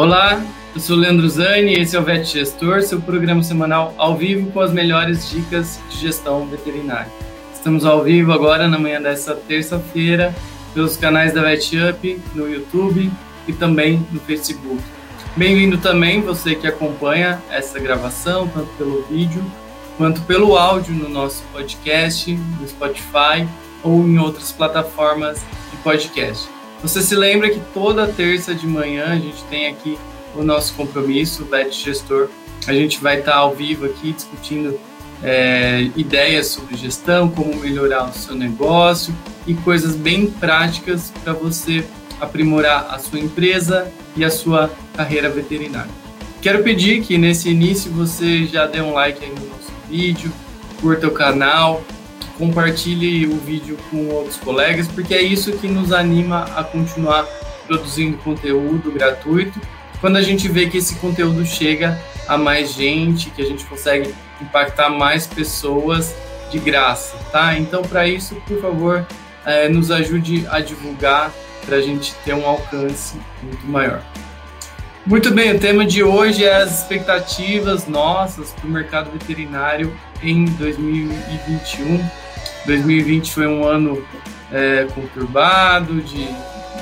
[0.00, 0.42] Olá,
[0.74, 4.50] eu sou Leandro Zani e esse é o Vet Gestor, seu programa semanal ao vivo
[4.50, 7.12] com as melhores dicas de gestão veterinária.
[7.52, 10.34] Estamos ao vivo agora na manhã dessa terça-feira
[10.72, 13.12] pelos canais da VetUp no YouTube
[13.46, 14.82] e também no Facebook.
[15.36, 19.44] Bem-vindo também você que acompanha essa gravação, tanto pelo vídeo
[19.98, 23.46] quanto pelo áudio no nosso podcast, no Spotify
[23.82, 26.48] ou em outras plataformas de podcast.
[26.82, 29.98] Você se lembra que toda terça de manhã a gente tem aqui
[30.34, 32.28] o nosso compromisso, o Vet Gestor.
[32.66, 34.78] A gente vai estar ao vivo aqui discutindo
[35.22, 39.14] é, ideias sobre gestão, como melhorar o seu negócio
[39.46, 41.84] e coisas bem práticas para você
[42.20, 45.90] aprimorar a sua empresa e a sua carreira veterinária.
[46.40, 50.32] Quero pedir que nesse início você já dê um like aí no nosso vídeo,
[50.80, 51.82] curta o canal,
[52.40, 57.24] compartilhe o vídeo com outros colegas, porque é isso que nos anima a continuar
[57.66, 59.60] produzindo conteúdo gratuito.
[60.00, 64.14] Quando a gente vê que esse conteúdo chega a mais gente, que a gente consegue
[64.40, 66.14] impactar mais pessoas
[66.50, 67.58] de graça, tá?
[67.58, 69.06] Então, para isso, por favor,
[69.44, 71.30] é, nos ajude a divulgar
[71.66, 74.02] para a gente ter um alcance muito maior.
[75.04, 80.44] Muito bem, o tema de hoje é as expectativas nossas para o mercado veterinário em
[80.44, 82.00] 2021.
[82.66, 84.04] 2020 foi um ano
[84.52, 86.28] é, conturbado, de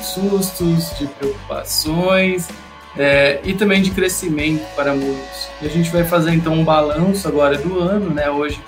[0.02, 2.48] sustos, de preocupações
[2.96, 5.48] é, e também de crescimento para muitos.
[5.62, 8.30] E a gente vai fazer então um balanço agora do ano, né?
[8.30, 8.60] Hoje,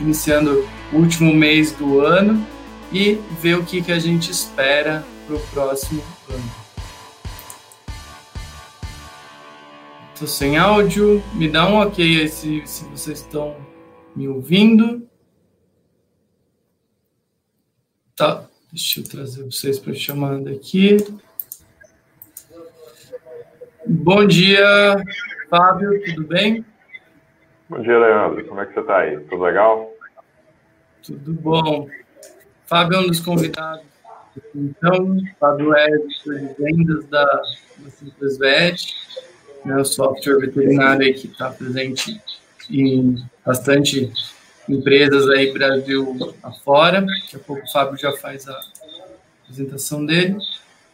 [0.00, 2.44] iniciando o último mês do ano
[2.92, 6.64] e ver o que, que a gente espera para o próximo ano.
[10.14, 13.56] Estou sem áudio, me dá um ok aí se, se vocês estão
[14.14, 15.02] me ouvindo.
[18.16, 20.98] Tá, deixa eu trazer vocês para a chamada aqui.
[23.84, 24.94] Bom dia,
[25.50, 26.64] Fábio, tudo bem?
[27.68, 28.46] Bom dia, Leandro.
[28.46, 29.18] Como é que você está aí?
[29.18, 29.92] Tudo legal?
[31.02, 31.88] Tudo bom.
[32.66, 33.84] Fábio é um dos convidados.
[34.54, 38.94] Então, Fábio é de vendas da, da Simples Vet,
[39.64, 42.22] né, o software veterinário que está presente
[42.70, 44.12] em bastante
[44.68, 47.02] empresas aí Brasil afora.
[47.02, 48.60] Daqui a pouco o Fábio já faz a
[49.44, 50.36] apresentação dele.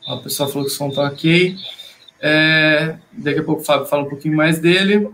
[0.06, 1.56] Ó, o pessoal falou que o som está ok.
[2.20, 5.08] É, daqui a pouco o Fábio fala um pouquinho mais dele.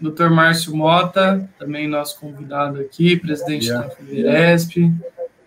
[0.00, 0.30] Dr.
[0.30, 3.86] Márcio Mota, também nosso convidado aqui, presidente yeah.
[3.86, 4.90] da Fiveresp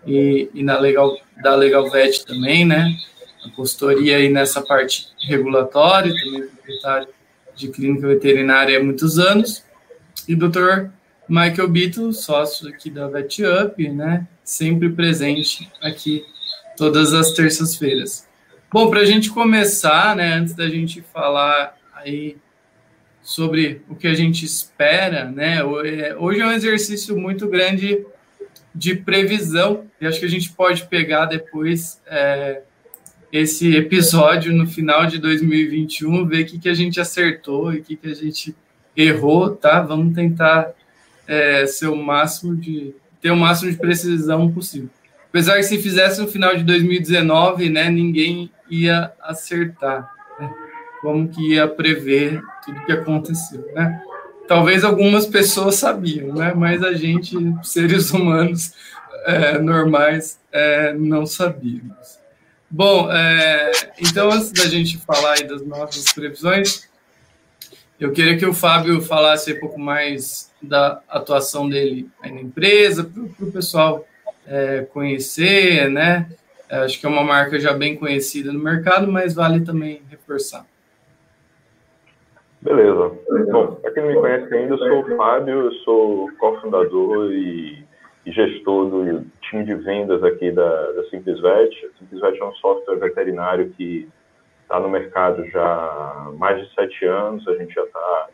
[0.06, 2.96] e, e na Legal, da Legal Vet também, né?
[3.44, 7.08] A consultoria aí nessa parte regulatória, também proprietário
[7.56, 9.64] de clínica veterinária há muitos anos.
[10.28, 10.90] E Dr.
[11.28, 14.28] Michael Bito, sócio aqui da VetUp, né?
[14.44, 16.26] Sempre presente aqui
[16.76, 18.28] todas as terças-feiras.
[18.72, 22.38] Bom, para a gente começar, né, antes da gente falar aí
[23.22, 28.04] sobre o que a gente espera, né, é, hoje é um exercício muito grande
[28.76, 32.64] de previsão, e acho que a gente pode pegar depois é,
[33.32, 37.84] esse episódio no final de 2021, ver o que, que a gente acertou e o
[37.84, 38.56] que, que a gente
[38.98, 39.82] errou, tá?
[39.82, 40.74] Vamos tentar
[41.28, 44.90] é, ser o máximo de ter o máximo de precisão possível.
[45.30, 50.54] Apesar que se fizesse no final de 2019, né, ninguém ia acertar, né?
[51.02, 54.02] como que ia prever tudo que aconteceu, né?
[54.48, 56.54] Talvez algumas pessoas sabiam, né?
[56.54, 58.74] Mas a gente, seres humanos
[59.26, 62.20] é, normais, é, não sabíamos.
[62.70, 66.90] Bom, é, então antes da gente falar das nossas previsões,
[68.00, 73.46] eu queria que o Fábio falasse um pouco mais da atuação dele na empresa, para
[73.46, 74.06] o pessoal
[74.46, 76.30] é, conhecer, né?
[76.70, 80.66] É, acho que é uma marca já bem conhecida no mercado, mas vale também reforçar.
[82.62, 83.12] Beleza.
[83.52, 87.84] Bom, para quem não me conhece ainda, eu sou o Fábio, eu sou cofundador e
[88.26, 91.86] gestor do time de vendas aqui da, da SimplesVet.
[91.86, 94.08] A SimplesVet é um software veterinário que
[94.74, 98.30] está no mercado já há mais de sete anos, a gente já está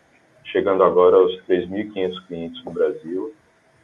[0.45, 3.35] chegando agora aos 3.500 clientes no Brasil.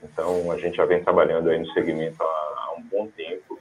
[0.02, 3.60] Então, a gente já vem trabalhando aí no segmento há, há um bom tempo.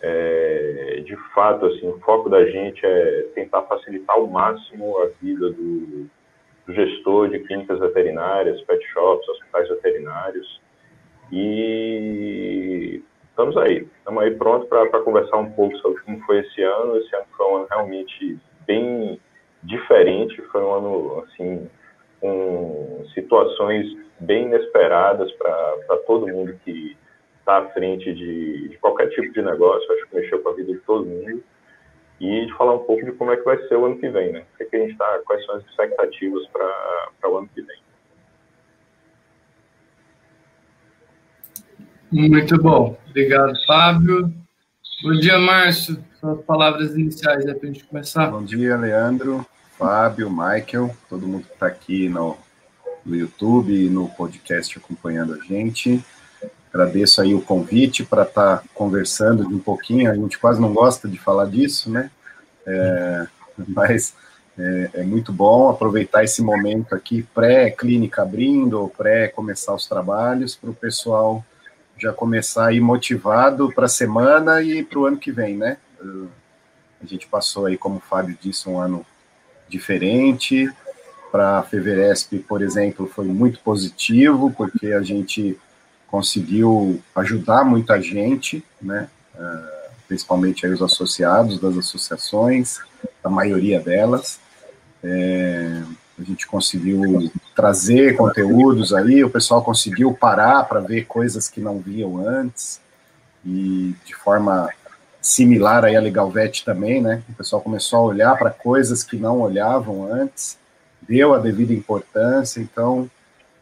[0.00, 5.50] É, de fato, assim, o foco da gente é tentar facilitar ao máximo a vida
[5.50, 6.06] do,
[6.66, 10.60] do gestor de clínicas veterinárias, pet shops, hospitais veterinários.
[11.30, 13.02] E
[13.36, 16.96] estamos aí, estamos aí prontos para conversar um pouco sobre como foi esse ano.
[16.96, 19.20] Esse ano foi um ano realmente bem
[19.62, 21.70] diferente, foi um ano, assim,
[22.18, 23.86] com situações
[24.20, 26.96] bem inesperadas para todo mundo que
[27.38, 30.72] está à frente de, de, qualquer tipo de negócio, acho que mexeu com a vida
[30.72, 31.44] de todo mundo.
[32.18, 34.32] e de falar um pouco de como é que vai ser o ano que vem,
[34.32, 34.46] né?
[34.54, 37.85] O que, é a gente tá, quais são as expectativas para o ano que vem.
[42.10, 42.96] Muito bom.
[43.08, 44.32] Obrigado, Fábio.
[45.02, 46.02] Bom dia, Márcio.
[46.20, 48.26] Suas palavras iniciais aí para a gente começar.
[48.28, 49.44] Bom dia, Leandro,
[49.76, 52.36] Fábio, Michael, todo mundo que está aqui no,
[53.04, 56.02] no YouTube e no podcast acompanhando a gente.
[56.72, 60.10] Agradeço aí o convite para estar tá conversando de um pouquinho.
[60.10, 62.10] A gente quase não gosta de falar disso, né?
[62.66, 63.26] É,
[63.68, 64.14] mas
[64.58, 70.74] é, é, muito bom aproveitar esse momento aqui pré-clínica abrindo, pré-começar os trabalhos, para o
[70.74, 71.44] pessoal
[71.98, 75.78] já começar aí motivado para a semana e para o ano que vem, né?
[77.02, 79.04] A gente passou aí, como o Fábio disse, um ano
[79.68, 80.70] diferente.
[81.30, 85.58] Para a Feveresp, por exemplo, foi muito positivo, porque a gente
[86.06, 89.08] conseguiu ajudar muita gente, né?
[89.34, 89.76] Uh,
[90.08, 92.78] principalmente aí os associados das associações,
[93.22, 94.40] a maioria delas.
[95.02, 95.82] É,
[96.18, 101.78] a gente conseguiu trazer conteúdos aí, o pessoal conseguiu parar para ver coisas que não
[101.78, 102.80] viam antes,
[103.44, 104.68] e de forma
[105.20, 107.22] similar aí a Legalvet também, né?
[107.28, 110.58] O pessoal começou a olhar para coisas que não olhavam antes,
[111.02, 113.10] deu a devida importância, então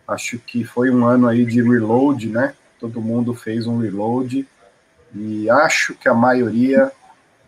[0.06, 2.54] acho que foi um ano aí de reload, né?
[2.78, 4.46] Todo mundo fez um reload
[5.14, 6.92] e acho que a maioria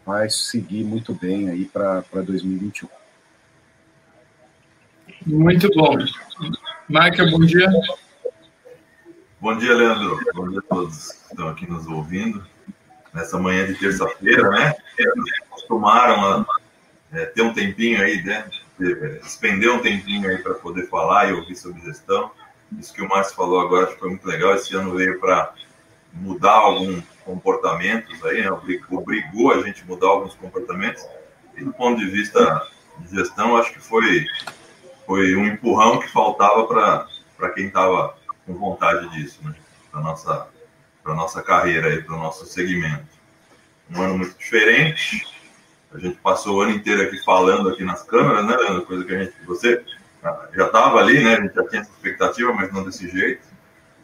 [0.05, 2.88] vai seguir muito bem aí para 2021.
[5.26, 5.96] Muito bom.
[6.88, 7.69] Michael, bom dia.
[9.40, 10.20] Bom dia, Leandro.
[10.32, 12.46] Bom dia a todos que estão aqui nos ouvindo.
[13.12, 14.75] Nessa manhã de terça-feira, né?
[15.50, 16.46] Acostumaram a
[17.12, 18.49] é, ter um tempinho aí, né?
[19.20, 22.31] Despender um tempinho aí para poder falar e ouvir sobre gestão.
[22.78, 24.55] Isso que o Márcio falou agora foi muito legal.
[24.55, 25.52] Esse ano veio para
[26.12, 28.50] mudar alguns comportamentos aí, né?
[28.90, 31.05] obrigou a gente a mudar alguns comportamentos.
[31.56, 32.62] E do ponto de vista
[33.00, 34.25] de gestão, acho que foi,
[35.06, 39.55] foi um empurrão que faltava para quem estava com vontade disso, né?
[39.91, 40.49] Para nossa
[41.03, 43.06] para nossa carreira para o nosso segmento.
[43.88, 45.25] Um ano muito diferente.
[45.94, 48.85] A gente passou o ano inteiro aqui falando aqui nas câmeras, né, Leandro?
[48.85, 49.85] Coisa que a gente, você
[50.53, 51.37] já estava ali, né?
[51.37, 53.47] A gente já tinha essa expectativa, mas não desse jeito.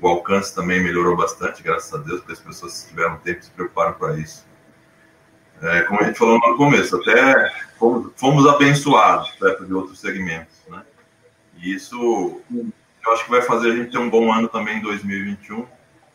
[0.00, 3.50] O alcance também melhorou bastante, graças a Deus, porque as pessoas tiveram tempo e se
[3.50, 4.46] preocuparam para isso.
[5.60, 10.56] É, como a gente falou no começo, até fomos, fomos abençoados perto de outros segmentos,
[10.68, 10.82] né?
[11.62, 14.82] E isso eu acho que vai fazer a gente ter um bom ano também em
[14.82, 15.64] 2021,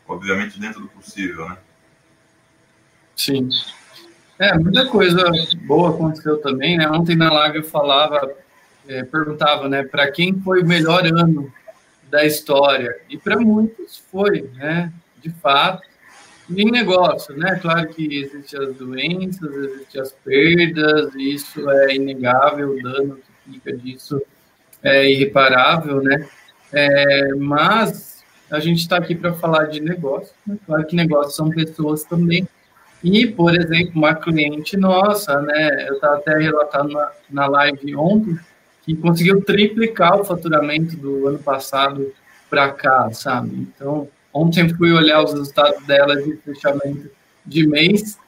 [0.06, 1.56] obviamente dentro do possível, né?
[3.16, 3.48] Sim.
[4.38, 5.24] É, muita coisa
[5.66, 6.88] boa aconteceu também, né?
[6.88, 8.30] Ontem na live eu falava
[8.86, 11.52] é, perguntava, né, para quem foi o melhor ano
[12.10, 13.00] da história?
[13.08, 15.86] E para muitos foi, né, de fato.
[16.48, 17.58] E em negócio, né?
[17.60, 23.76] Claro que existem as doenças, existem as perdas, isso é inegável, o dano que fica
[23.76, 24.22] disso
[24.82, 26.26] é irreparável, né?
[26.72, 30.56] É, mas a gente está aqui para falar de negócio, né?
[30.66, 32.48] Claro que negócios são pessoas também.
[33.02, 35.88] E, por exemplo, uma cliente nossa, né?
[35.88, 38.38] Eu estava até relatando na, na live ontem,
[38.82, 42.12] que conseguiu triplicar o faturamento do ano passado
[42.48, 43.54] para cá, sabe?
[43.54, 47.10] Então, ontem fui olhar os resultados dela de fechamento
[47.44, 48.18] de mês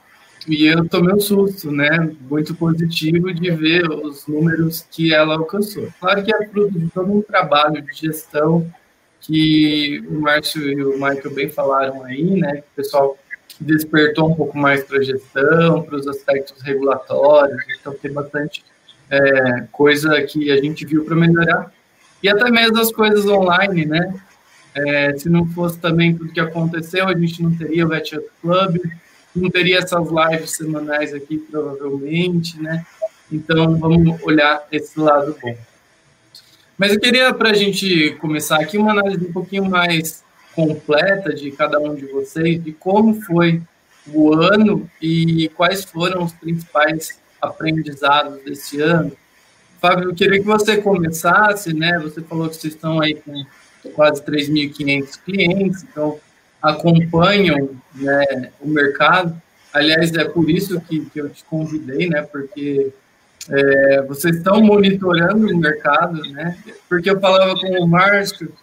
[0.47, 2.11] e eu tomei um susto, né?
[2.29, 5.87] Muito positivo de ver os números que ela alcançou.
[5.99, 8.71] Claro que é fruto de todo um trabalho de gestão
[9.19, 12.63] que o Márcio e o Michael bem falaram aí, né?
[12.71, 13.17] O pessoal
[13.59, 18.63] despertou um pouco mais para a gestão, para os aspectos regulatórios, então tem bastante
[19.09, 21.71] é, coisa que a gente viu para melhorar.
[22.23, 24.13] E até mesmo as coisas online, né?
[24.73, 28.77] É, se não fosse também tudo que aconteceu, a gente não teria o VetUp Club,
[29.35, 32.85] não teria essas lives semanais aqui, provavelmente, né?
[33.31, 35.55] Então, vamos olhar esse lado bom.
[36.77, 40.23] Mas eu queria, para a gente começar aqui, uma análise um pouquinho mais
[40.53, 43.61] completa de cada um de vocês, de como foi
[44.11, 49.11] o ano e quais foram os principais aprendizados desse ano.
[49.79, 51.99] Fábio, eu queria que você começasse, né?
[51.99, 53.45] Você falou que vocês estão aí com
[53.93, 56.19] quase 3.500 clientes, então
[56.61, 59.41] acompanham né, o mercado.
[59.73, 62.21] Aliás, é por isso que, que eu te convidei, né?
[62.23, 62.91] Porque
[63.49, 66.57] é, vocês estão monitorando o mercado, né?
[66.87, 68.53] Porque eu falava com o Márcio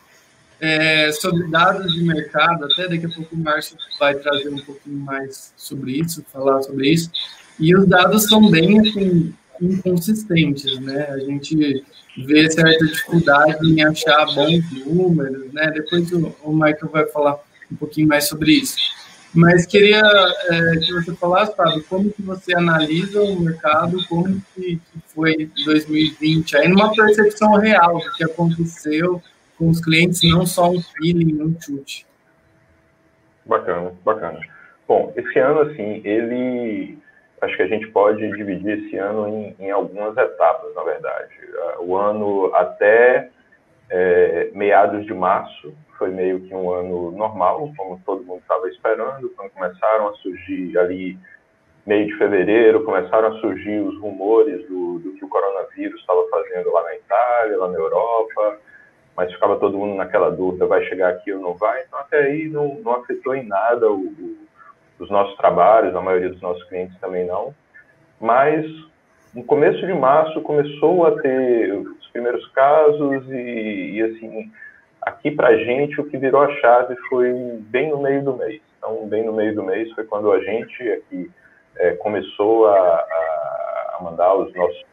[0.60, 4.98] é, sobre dados de mercado, até daqui a pouco o Márcio vai trazer um pouquinho
[4.98, 7.10] mais sobre isso, falar sobre isso.
[7.58, 11.08] E os dados são bem assim, inconsistentes, né?
[11.10, 11.84] A gente
[12.16, 15.70] vê certa dificuldade em achar bons números, né?
[15.72, 17.38] Depois o, o Michael vai falar
[17.70, 18.76] um pouquinho mais sobre isso.
[19.34, 24.80] Mas queria é, que você falasse, Fábio, como que você analisa o mercado, como que,
[25.14, 29.22] foi 2020, aí numa percepção real do que aconteceu
[29.58, 32.06] com os clientes, não só um feeling, um chute.
[33.44, 34.40] Bacana, bacana.
[34.86, 36.98] Bom, esse ano, assim, ele.
[37.40, 41.32] Acho que a gente pode dividir esse ano em, em algumas etapas, na verdade.
[41.78, 43.30] O ano até
[43.90, 49.28] é, meados de março foi meio que um ano normal, como todo mundo estava esperando,
[49.30, 51.18] quando começaram a surgir ali,
[51.84, 56.70] meio de fevereiro, começaram a surgir os rumores do, do que o coronavírus estava fazendo
[56.70, 58.58] lá na Itália, lá na Europa,
[59.16, 61.82] mas ficava todo mundo naquela dúvida, vai chegar aqui ou não vai?
[61.82, 64.36] Então, até aí não, não afetou em nada o, o,
[65.00, 67.52] os nossos trabalhos, a maioria dos nossos clientes também não.
[68.20, 68.64] Mas
[69.34, 74.52] no começo de março começou a ter os primeiros casos e, e assim,
[75.08, 77.32] aqui para a gente o que virou a chave foi
[77.70, 78.60] bem no meio do mês.
[78.76, 81.30] Então, bem no meio do mês foi quando a gente aqui
[81.78, 84.84] é, começou a, a, mandar os nossos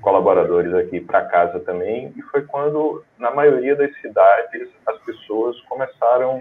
[0.00, 6.38] colaboradores aqui para casa também, e foi quando, na maioria das cidades, as pessoas começaram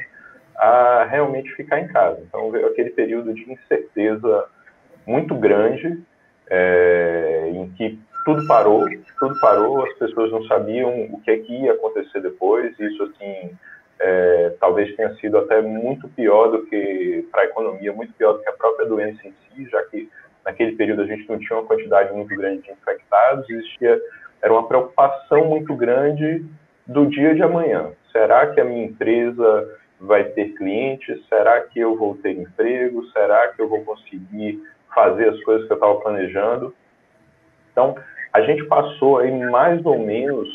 [0.57, 2.19] a realmente ficar em casa.
[2.27, 4.45] Então, veio aquele período de incerteza
[5.05, 6.03] muito grande,
[6.49, 8.85] é, em que tudo parou,
[9.19, 13.51] tudo parou, as pessoas não sabiam o que, é que ia acontecer depois, isso, assim,
[13.99, 18.39] é, talvez tenha sido até muito pior do que, para a economia, muito pior do
[18.39, 20.09] que a própria doença em si, já que
[20.45, 24.01] naquele período a gente não tinha uma quantidade muito grande de infectados, existia
[24.41, 26.45] era uma preocupação muito grande
[26.85, 27.93] do dia de amanhã.
[28.11, 31.25] Será que a minha empresa vai ter clientes?
[31.29, 33.05] Será que eu vou ter emprego?
[33.11, 34.61] Será que eu vou conseguir
[34.93, 36.75] fazer as coisas que eu estava planejando?
[37.71, 37.95] Então,
[38.33, 40.49] a gente passou aí mais ou menos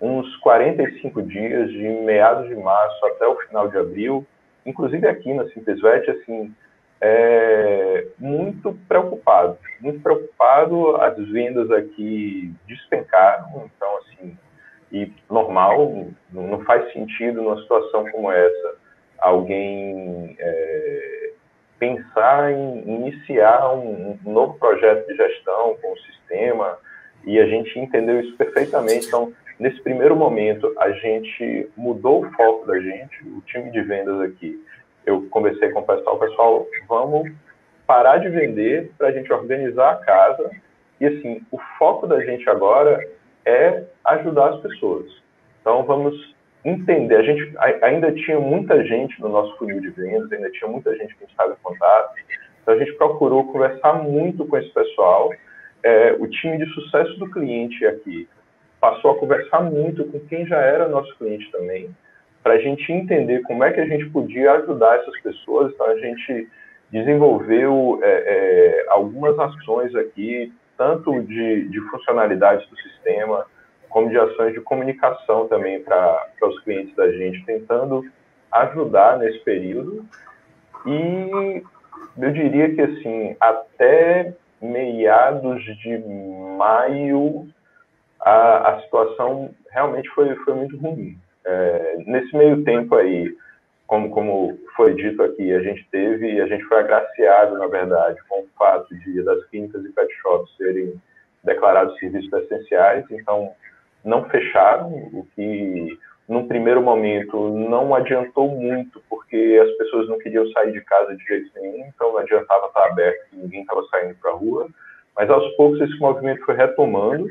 [0.00, 4.26] uns 45 dias, de meados de março até o final de abril,
[4.66, 6.52] inclusive aqui na Simplesvet, assim,
[7.00, 10.96] é, muito preocupado, muito preocupado.
[10.96, 14.36] As vendas aqui despencaram, então assim,
[14.92, 18.74] e normal, não faz sentido numa situação como essa
[19.18, 21.30] alguém é,
[21.78, 26.78] pensar em iniciar um, um, novo projeto de gestão com o sistema
[27.26, 29.06] e a gente entendeu isso perfeitamente.
[29.06, 34.20] Então, nesse primeiro momento, a gente mudou o foco da gente, o time de vendas
[34.20, 34.60] aqui
[35.06, 37.30] eu conversei com o pessoal, pessoal, vamos
[37.86, 40.50] parar de vender para a gente organizar a casa.
[41.00, 43.06] E assim, o foco da gente agora
[43.44, 45.06] é ajudar as pessoas.
[45.60, 47.16] Então vamos entender.
[47.16, 51.14] A gente ainda tinha muita gente no nosso funil de vendas, ainda tinha muita gente
[51.16, 52.14] que estava em contato.
[52.62, 55.30] Então a gente procurou conversar muito com esse pessoal.
[55.84, 58.26] É, o time de sucesso do cliente aqui
[58.80, 61.94] passou a conversar muito com quem já era nosso cliente também
[62.44, 65.72] para a gente entender como é que a gente podia ajudar essas pessoas.
[65.72, 66.46] Então, a gente
[66.90, 73.46] desenvolveu é, é, algumas ações aqui, tanto de, de funcionalidades do sistema,
[73.88, 78.04] como de ações de comunicação também para os clientes da gente, tentando
[78.52, 80.04] ajudar nesse período.
[80.86, 81.62] E
[82.18, 84.34] eu diria que, assim, até
[84.64, 85.98] meados de
[86.56, 87.46] maio,
[88.20, 91.18] a, a situação realmente foi, foi muito ruim.
[91.44, 93.36] É, nesse meio tempo aí,
[93.86, 98.40] como, como foi dito aqui, a gente teve, a gente foi agraciado, na verdade, com
[98.40, 100.94] o fato de das clínicas e pet shops serem
[101.44, 103.52] declarados serviços essenciais, então
[104.02, 110.46] não fecharam, o que num primeiro momento não adiantou muito, porque as pessoas não queriam
[110.52, 114.30] sair de casa de jeito nenhum, então não adiantava estar aberto, ninguém estava saindo para
[114.30, 114.68] a rua,
[115.16, 117.30] mas aos poucos esse movimento foi retomando,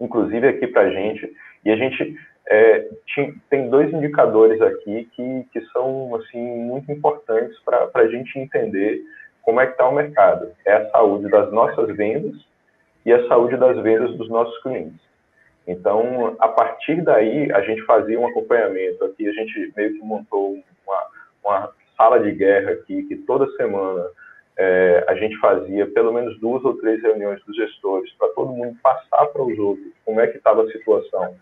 [0.00, 1.30] inclusive aqui para a gente,
[1.64, 2.16] e a gente
[2.48, 2.88] é,
[3.48, 9.00] tem dois indicadores aqui que, que são assim muito importantes para a gente entender
[9.42, 10.50] como é que está o mercado.
[10.66, 12.34] É a saúde das nossas vendas
[13.04, 15.00] e a saúde das vendas dos nossos clientes.
[15.66, 20.58] Então, a partir daí, a gente fazia um acompanhamento aqui, a gente meio que montou
[20.86, 21.06] uma,
[21.44, 24.04] uma sala de guerra aqui, que toda semana
[24.58, 28.76] é, a gente fazia pelo menos duas ou três reuniões dos gestores para todo mundo
[28.82, 31.36] passar para os outros como é que estava a situação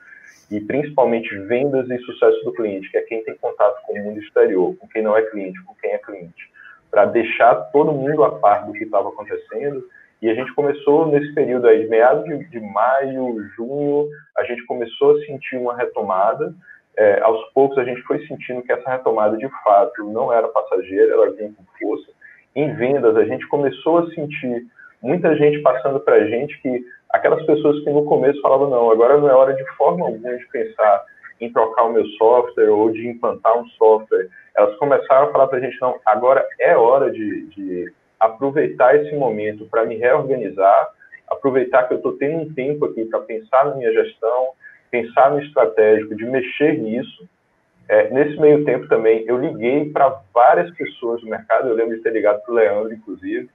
[0.50, 4.20] e principalmente vendas e sucesso do cliente, que é quem tem contato com o mundo
[4.20, 6.50] exterior, com quem não é cliente, com quem é cliente,
[6.90, 9.86] para deixar todo mundo a par do que estava acontecendo.
[10.22, 15.12] E a gente começou nesse período aí, meados de, de maio, junho, a gente começou
[15.12, 16.54] a sentir uma retomada.
[16.96, 21.12] É, aos poucos a gente foi sentindo que essa retomada de fato não era passageira,
[21.12, 22.10] ela vinha com força.
[22.54, 24.66] Em vendas, a gente começou a sentir
[25.02, 29.16] muita gente passando para a gente que aquelas pessoas que no começo falavam, não, agora
[29.16, 31.04] não é hora de forma alguma de pensar
[31.40, 35.58] em trocar o meu software ou de implantar um software, elas começaram a falar para
[35.58, 40.90] a gente, não, agora é hora de, de aproveitar esse momento para me reorganizar,
[41.28, 44.50] aproveitar que eu estou tendo um tempo aqui para pensar na minha gestão,
[44.90, 47.28] pensar no estratégico, de mexer nisso.
[47.88, 52.02] É, nesse meio tempo também, eu liguei para várias pessoas do mercado, eu lembro de
[52.02, 53.48] ter ligado para o Leandro, inclusive,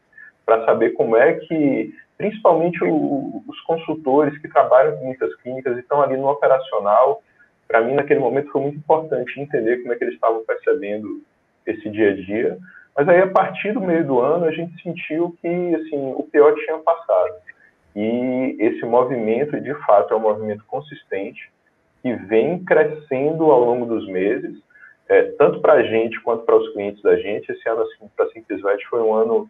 [0.46, 5.80] para saber como é que, principalmente o, os consultores que trabalham com muitas clínicas e
[5.80, 7.22] estão ali no operacional,
[7.68, 11.22] para mim, naquele momento, foi muito importante entender como é que eles estavam percebendo
[11.66, 12.58] esse dia a dia.
[12.96, 16.56] Mas aí, a partir do meio do ano, a gente sentiu que assim, o pior
[16.56, 17.36] tinha passado.
[17.96, 21.52] E esse movimento, de fato, é um movimento consistente,
[22.02, 24.58] que vem crescendo ao longo dos meses,
[25.08, 27.52] é, tanto para a gente quanto para os clientes da gente.
[27.52, 29.50] Esse ano, assim, para a Simplesmente, foi um ano,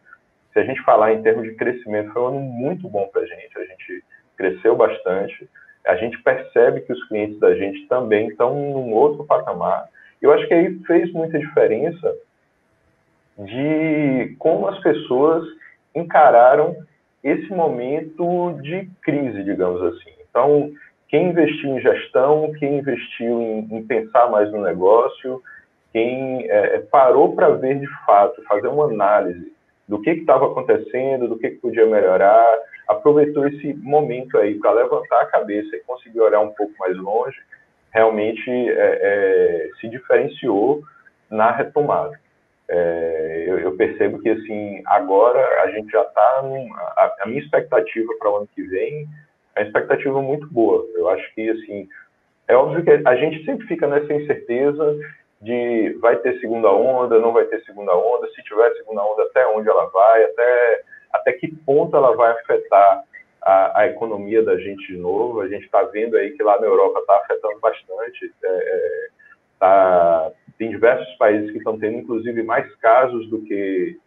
[0.53, 3.25] se a gente falar em termos de crescimento, foi um ano muito bom para a
[3.25, 3.57] gente.
[3.57, 4.03] A gente
[4.37, 5.49] cresceu bastante
[5.85, 9.87] a gente percebe que os clientes da gente também estão num outro patamar.
[10.21, 12.15] Eu acho que aí fez muita diferença
[13.37, 15.45] de como as pessoas
[15.93, 16.75] encararam
[17.23, 20.11] esse momento de crise, digamos assim.
[20.29, 20.71] Então,
[21.09, 25.41] quem investiu em gestão, quem investiu em, em pensar mais no negócio,
[25.91, 29.53] quem é, parou para ver de fato, fazer uma análise
[29.87, 35.21] do que estava acontecendo, do que, que podia melhorar, aproveitou esse momento aí para levantar
[35.21, 37.37] a cabeça e conseguir olhar um pouco mais longe,
[37.91, 40.81] realmente é, é, se diferenciou
[41.29, 42.19] na retomada.
[42.67, 46.21] É, eu, eu, percebo que assim agora a gente já está
[46.97, 49.07] a, a, minha expectativa para o ano que vem
[49.55, 50.83] é uma expectativa muito boa.
[50.95, 51.87] Eu acho que assim
[52.47, 54.97] é óbvio que a gente sempre fica nessa incerteza
[55.41, 59.45] de vai ter segunda onda, não vai ter segunda onda, se tiver segunda onda até
[59.47, 60.81] onde ela vai, até
[61.13, 63.03] até que ponto ela vai afetar
[63.45, 65.41] a, a economia da gente de novo.
[65.41, 68.33] A gente está vendo aí que lá na Europa está afetando bastante.
[68.43, 69.07] É, é,
[69.59, 73.97] tá, tem diversos países que estão tendo, inclusive, mais casos do que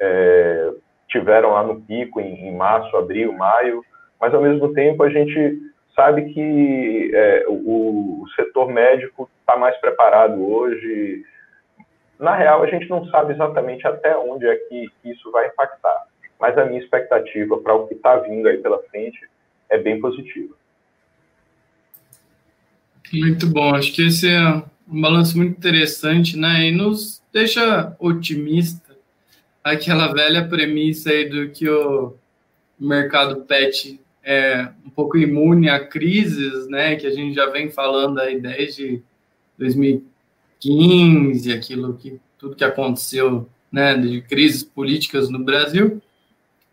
[0.00, 0.72] é,
[1.08, 3.84] tiveram lá no pico em, em, março, abril, maio.
[4.20, 5.58] Mas, ao mesmo tempo, a gente
[5.94, 11.24] sabe que é, o, o setor médico está mais preparado hoje.
[12.18, 16.56] Na real, a gente não sabe exatamente até onde é que isso vai impactar mas
[16.56, 19.18] a minha expectativa para o que está vindo aí pela frente
[19.68, 20.54] é bem positiva.
[23.12, 26.68] Muito bom, acho que esse é um balanço muito interessante, né?
[26.68, 28.96] E nos deixa otimista
[29.62, 32.14] aquela velha premissa aí do que o
[32.78, 36.96] mercado pet é um pouco imune a crises, né?
[36.96, 39.02] Que a gente já vem falando aí desde
[39.58, 43.96] 2015, aquilo que tudo que aconteceu, né?
[43.96, 46.00] De crises políticas no Brasil.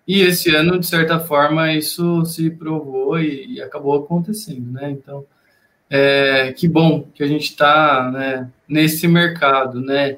[0.07, 4.91] E esse ano, de certa forma, isso se provou e, e acabou acontecendo, né?
[4.91, 5.25] Então,
[5.89, 10.17] é, que bom que a gente está né, nesse mercado, né?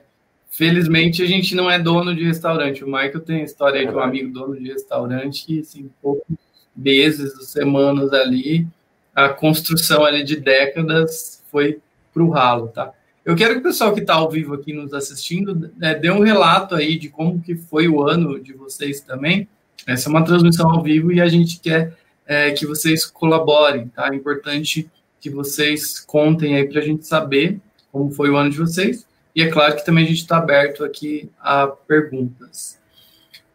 [0.49, 2.84] Felizmente, a gente não é dono de restaurante.
[2.84, 6.36] O Michael tem história aí de um amigo dono de restaurante que, assim, poucos
[6.75, 8.65] meses, semanas ali,
[9.13, 11.80] a construção ali de décadas foi
[12.13, 12.91] para o ralo, tá?
[13.25, 16.21] Eu quero que o pessoal que está ao vivo aqui nos assistindo é, dê um
[16.21, 19.47] relato aí de como que foi o ano de vocês também,
[19.86, 21.93] essa é uma transmissão ao vivo e a gente quer
[22.25, 24.10] é, que vocês colaborem, tá?
[24.12, 24.89] É importante
[25.28, 27.60] que vocês contem aí para a gente saber
[27.92, 29.06] como foi o ano de vocês.
[29.36, 32.80] E é claro que também a gente está aberto aqui a perguntas.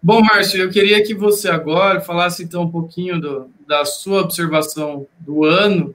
[0.03, 5.07] Bom, Márcio, eu queria que você agora falasse então um pouquinho do, da sua observação
[5.19, 5.95] do ano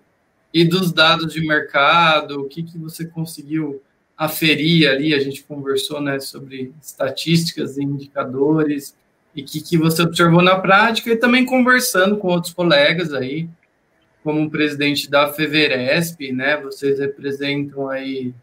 [0.54, 3.82] e dos dados de mercado, o que, que você conseguiu
[4.18, 8.96] aferir ali, a gente conversou né, sobre estatísticas e indicadores,
[9.36, 13.48] e que, que você observou na prática e também conversando com outros colegas aí,
[14.28, 16.58] como presidente da Feveresp, né?
[16.58, 18.34] Vocês representam aí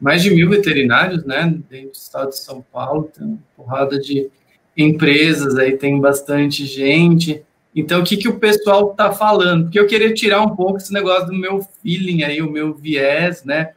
[0.00, 1.44] mais de mil veterinários, né?
[1.70, 4.28] Dentro do estado de São Paulo, tem uma porrada de
[4.76, 7.40] empresas aí, tem bastante gente.
[7.72, 9.66] Então, o que, que o pessoal está falando?
[9.66, 13.44] Porque eu queria tirar um pouco esse negócio do meu feeling aí, o meu viés,
[13.44, 13.74] né?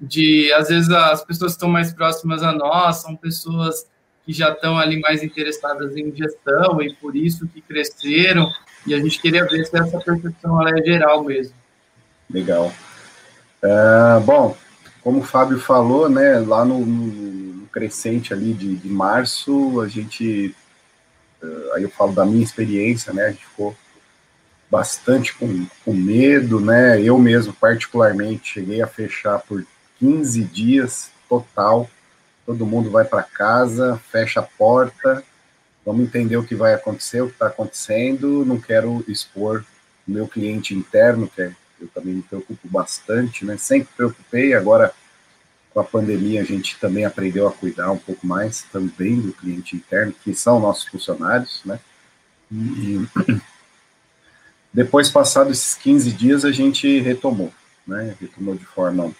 [0.00, 3.86] De, às vezes, as pessoas que estão mais próximas a nós são pessoas
[4.24, 8.48] que já estão ali mais interessadas em gestão e por isso que cresceram.
[8.88, 11.52] E a gente queria ver se essa percepção é geral mesmo.
[12.30, 12.72] Legal.
[13.62, 14.56] Uh, bom,
[15.02, 20.54] como o Fábio falou, né, lá no, no crescente ali de, de, março, a gente,
[21.42, 23.76] uh, aí eu falo da minha experiência, né, a gente ficou
[24.70, 29.66] bastante com, com medo, né, eu mesmo particularmente cheguei a fechar por
[29.98, 31.90] 15 dias total,
[32.46, 35.22] todo mundo vai para casa, fecha a porta,
[35.88, 39.64] vamos entender o que vai acontecer, o que está acontecendo, não quero expor
[40.06, 43.56] o meu cliente interno, que é eu também me preocupo bastante, né?
[43.56, 44.92] Sempre preocupei, agora
[45.72, 49.76] com a pandemia a gente também aprendeu a cuidar um pouco mais também do cliente
[49.76, 51.80] interno, que são nossos funcionários, né?
[52.52, 53.00] E
[54.74, 57.50] depois, passados esses 15 dias, a gente retomou,
[57.86, 58.14] né?
[58.20, 59.10] Retomou de forma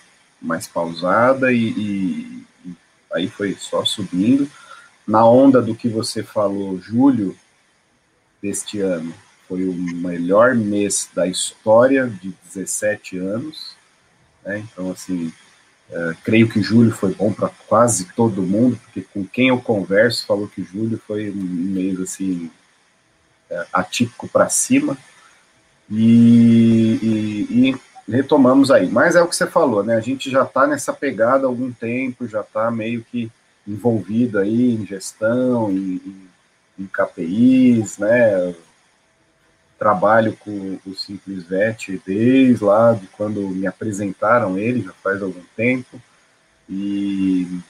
[0.42, 2.76] mais pausada e, e, e
[3.14, 4.50] aí foi só subindo.
[5.08, 7.34] Na onda do que você falou, julho
[8.42, 9.14] deste ano
[9.48, 13.74] foi o melhor mês da história de 17 anos,
[14.44, 14.58] né?
[14.58, 15.32] Então, assim,
[15.90, 20.26] é, creio que julho foi bom para quase todo mundo, porque com quem eu converso
[20.26, 22.50] falou que julho foi um mês assim
[23.48, 24.94] é, atípico para cima
[25.90, 28.86] e, e, e, retomamos aí.
[28.90, 29.96] Mas é o que você falou, né?
[29.96, 33.32] A gente já está nessa pegada há algum tempo, já está meio que
[33.68, 36.00] envolvido aí em gestão, em,
[36.78, 38.54] em, KPIs, né?
[39.78, 45.42] trabalho com o Simples Vet desde lá de quando me apresentaram ele, já faz algum
[45.56, 46.00] tempo,
[46.68, 47.60] e,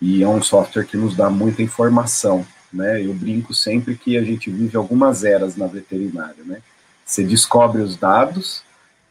[0.00, 3.04] e é um software que nos dá muita informação, né?
[3.04, 6.62] Eu brinco sempre que a gente vive algumas eras na veterinária, né?
[7.04, 8.62] Você descobre os dados,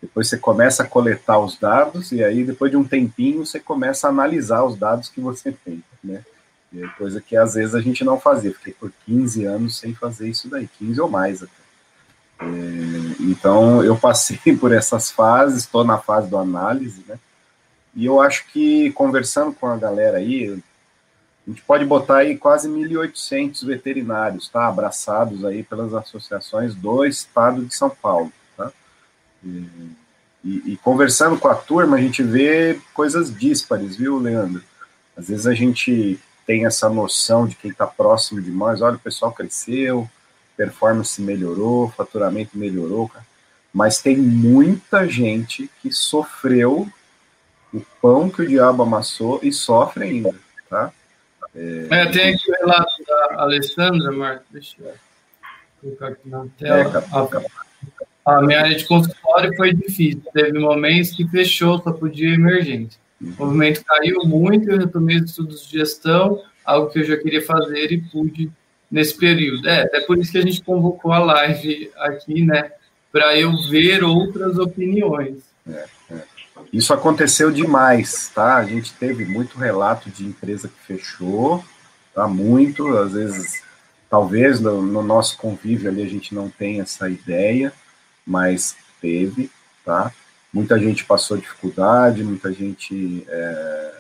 [0.02, 4.08] depois você começa a coletar os dados, e aí depois de um tempinho você começa
[4.08, 6.24] a analisar os dados que você tem, né?
[6.72, 10.30] E coisa que às vezes a gente não fazia, fiquei por 15 anos sem fazer
[10.30, 11.52] isso daí, 15 ou mais até.
[12.42, 12.46] É,
[13.20, 17.20] então, eu passei por essas fases, estou na fase do análise, né?
[17.96, 20.62] E eu acho que, conversando com a galera aí,
[21.46, 24.68] a gente pode botar aí quase 1.800 veterinários, tá?
[24.68, 28.32] Abraçados aí pelas associações do estado de São Paulo?
[29.44, 29.66] E,
[30.44, 34.64] e, e conversando com a turma, a gente vê coisas díspares, viu, Leandro?
[35.16, 39.00] Às vezes a gente tem essa noção de quem está próximo de nós, olha, o
[39.00, 40.10] pessoal cresceu,
[40.58, 43.12] performance melhorou, faturamento melhorou,
[43.74, 46.88] mas tem muita gente que sofreu
[47.74, 50.36] o pão que o diabo amassou e sofre ainda,
[50.70, 50.92] tá?
[51.56, 54.94] É, é tem aqui o relato da Alessandra, Marco, deixa eu
[55.82, 56.80] colocar aqui na tela.
[56.80, 57.08] É, cap,
[58.38, 63.00] a minha área de consultório foi difícil, teve momentos que fechou, só podia emergência.
[63.22, 63.34] Uhum.
[63.38, 67.42] O movimento caiu muito, eu retomei os estudos de gestão, algo que eu já queria
[67.42, 68.52] fazer e pude
[68.90, 69.68] nesse período.
[69.68, 72.72] É, é por isso que a gente convocou a live aqui, né?
[73.12, 75.40] Para eu ver outras opiniões.
[75.68, 76.22] É, é.
[76.72, 78.58] Isso aconteceu demais, tá?
[78.58, 81.64] A gente teve muito relato de empresa que fechou,
[82.14, 82.28] tá?
[82.28, 83.64] Muito, às vezes,
[84.10, 87.74] talvez no, no nosso convívio ali a gente não tenha essa ideia,
[88.30, 89.50] mas teve,
[89.84, 90.14] tá?
[90.54, 93.94] Muita gente passou dificuldade, muita gente é,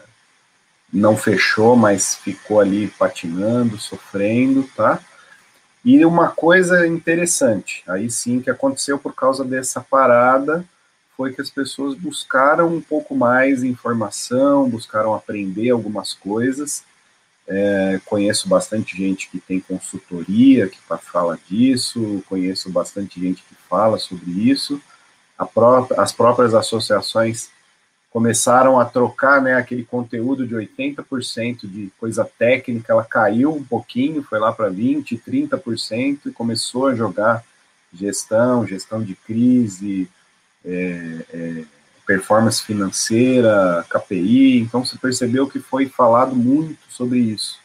[0.94, 5.00] não fechou, mas ficou ali patinando, sofrendo, tá?
[5.84, 10.64] E uma coisa interessante, aí sim que aconteceu por causa dessa parada,
[11.18, 16.84] foi que as pessoas buscaram um pouco mais informação, buscaram aprender algumas coisas.
[17.52, 23.98] É, conheço bastante gente que tem consultoria, que fala disso, conheço bastante gente que fala
[23.98, 24.80] sobre isso.
[25.98, 27.50] As próprias associações
[28.12, 34.24] começaram a trocar né, aquele conteúdo de 80% de coisa técnica, ela caiu um pouquinho,
[34.24, 37.44] foi lá para 20%, 30% e começou a jogar
[37.92, 40.08] gestão, gestão de crise,
[40.64, 41.64] é, é,
[42.10, 47.60] performance financeira, KPI, então você percebeu que foi falado muito sobre isso,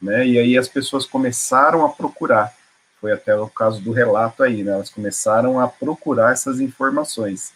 [0.00, 2.54] né, e aí as pessoas começaram a procurar,
[3.00, 7.52] foi até o caso do relato aí, né, elas começaram a procurar essas informações,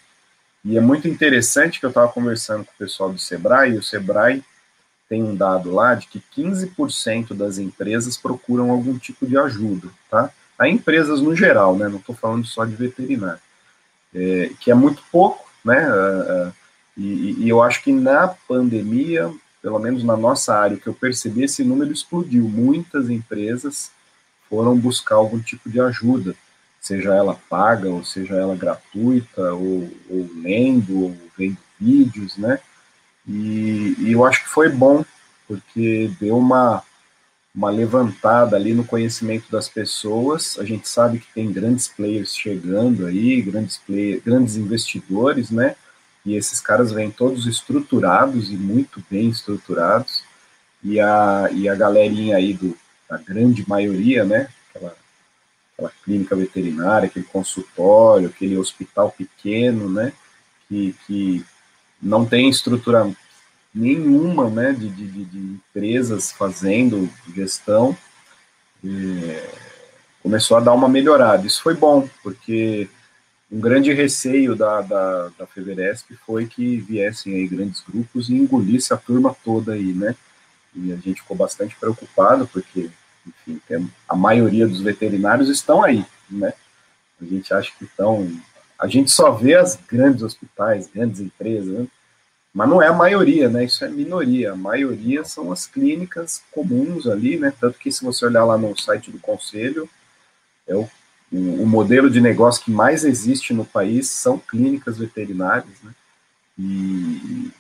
[0.64, 3.82] e é muito interessante que eu estava conversando com o pessoal do Sebrae, e o
[3.82, 4.42] Sebrae
[5.08, 10.30] tem um dado lá de que 15% das empresas procuram algum tipo de ajuda, tá?
[10.58, 11.86] Há empresas no geral, né?
[11.86, 13.40] Não estou falando só de veterinário,
[14.14, 16.52] é, que é muito pouco, né?
[16.96, 21.44] E, e, eu acho que na pandemia, pelo menos na nossa área, que eu percebi,
[21.44, 22.44] esse número explodiu.
[22.44, 23.90] Muitas empresas
[24.48, 26.34] foram buscar algum tipo de ajuda
[26.82, 32.58] seja ela paga, ou seja ela gratuita, ou, ou lendo, ou vendo vídeos, né?
[33.26, 35.04] E, e, eu acho que foi bom,
[35.46, 36.82] porque deu uma,
[37.54, 40.58] uma levantada ali no conhecimento das pessoas.
[40.58, 43.80] A gente sabe que tem grandes players chegando aí, grandes,
[44.24, 45.76] grandes investidores, né?
[46.24, 50.22] E esses caras vêm todos estruturados e muito bem estruturados.
[50.82, 52.76] E a, e a galerinha aí do,
[53.10, 54.48] a grande maioria, né?
[54.70, 54.96] Aquela
[55.82, 60.12] aquela clínica veterinária, aquele consultório, aquele hospital pequeno, né,
[60.68, 61.44] que, que
[62.00, 63.10] não tem estrutura
[63.74, 67.96] nenhuma, né, de, de, de empresas fazendo gestão,
[68.84, 69.50] é,
[70.22, 71.46] começou a dar uma melhorada.
[71.46, 72.88] Isso foi bom, porque
[73.50, 78.94] um grande receio da, da, da Feveresp foi que viessem aí grandes grupos e engolisse
[78.94, 80.14] a turma toda aí, né?
[80.74, 82.88] E a gente ficou bastante preocupado, porque,
[83.26, 83.60] enfim,
[84.08, 86.54] a maioria dos veterinários estão aí, né?
[87.20, 88.26] A gente acha que estão.
[88.78, 91.86] A gente só vê as grandes hospitais, grandes empresas, né?
[92.52, 93.64] Mas não é a maioria, né?
[93.64, 94.52] Isso é minoria.
[94.52, 97.52] A maioria são as clínicas comuns ali, né?
[97.58, 99.88] Tanto que se você olhar lá no site do conselho,
[100.66, 100.88] é o
[101.32, 105.92] o, modelo de negócio que mais existe no país são clínicas veterinárias, né?
[106.58, 107.50] E,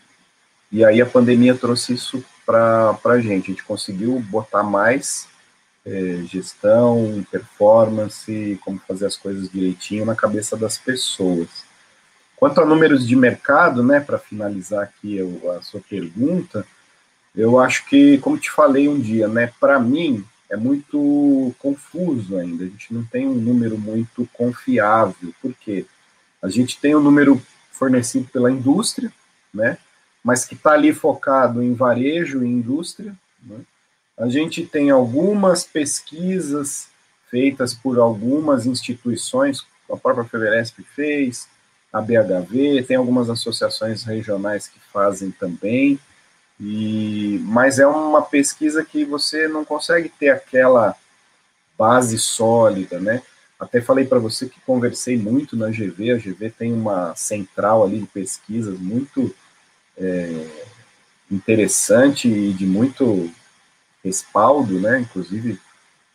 [0.70, 3.46] e aí a pandemia trouxe isso para a gente.
[3.46, 5.26] A gente conseguiu botar mais
[5.86, 11.48] é, gestão, performance, como fazer as coisas direitinho na cabeça das pessoas.
[12.42, 15.20] Quanto a números de mercado, né, para finalizar aqui
[15.56, 16.66] a sua pergunta,
[17.36, 22.64] eu acho que, como te falei um dia, né, para mim, é muito confuso ainda,
[22.64, 25.86] a gente não tem um número muito confiável, porque
[26.42, 29.12] a gente tem um número fornecido pela indústria,
[29.54, 29.78] né,
[30.24, 33.14] mas que está ali focado em varejo e indústria.
[33.40, 33.60] Né?
[34.18, 36.88] A gente tem algumas pesquisas
[37.30, 41.46] feitas por algumas instituições, a própria Feveresp fez,
[41.92, 46.00] a BHV, tem algumas associações regionais que fazem também,
[46.58, 50.96] e, mas é uma pesquisa que você não consegue ter aquela
[51.76, 53.22] base sólida, né?
[53.58, 58.00] Até falei para você que conversei muito na GV, a GV tem uma central ali
[58.00, 59.34] de pesquisas muito
[59.96, 60.46] é,
[61.30, 63.30] interessante e de muito
[64.02, 65.00] respaldo, né?
[65.00, 65.60] Inclusive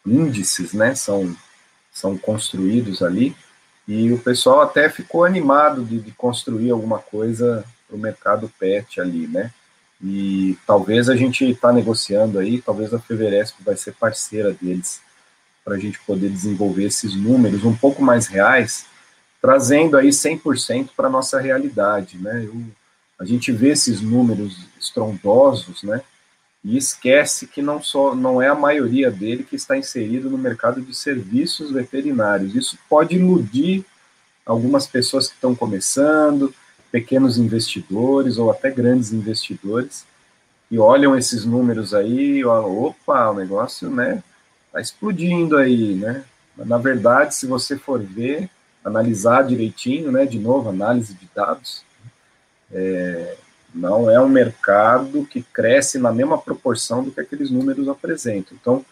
[0.05, 0.95] índices, né?
[0.95, 1.35] São,
[1.91, 3.35] são construídos ali
[3.87, 8.99] e o pessoal até ficou animado de, de construir alguma coisa para o mercado pet
[8.99, 9.51] ali, né?
[10.03, 15.01] E talvez a gente está negociando aí, talvez a Feveresp vai ser parceira deles
[15.63, 18.85] para a gente poder desenvolver esses números um pouco mais reais,
[19.41, 22.43] trazendo aí 100% para a nossa realidade, né?
[22.45, 22.61] Eu,
[23.19, 26.01] a gente vê esses números estrondosos, né?
[26.63, 30.81] E esquece que não só não é a maioria dele que está inserido no mercado
[30.81, 32.55] de serviços veterinários.
[32.55, 33.85] Isso pode iludir
[34.45, 36.53] algumas pessoas que estão começando,
[36.91, 40.05] pequenos investidores ou até grandes investidores
[40.69, 44.21] e olham esses números aí e falam, opa, o negócio, né,
[44.71, 46.23] tá explodindo aí, né?
[46.57, 48.49] Na verdade, se você for ver,
[48.83, 51.83] analisar direitinho, né, de novo, análise de dados,
[52.71, 53.37] é,
[53.73, 58.57] não é um mercado que cresce na mesma proporção do que aqueles números apresentam.
[58.59, 58.85] Então,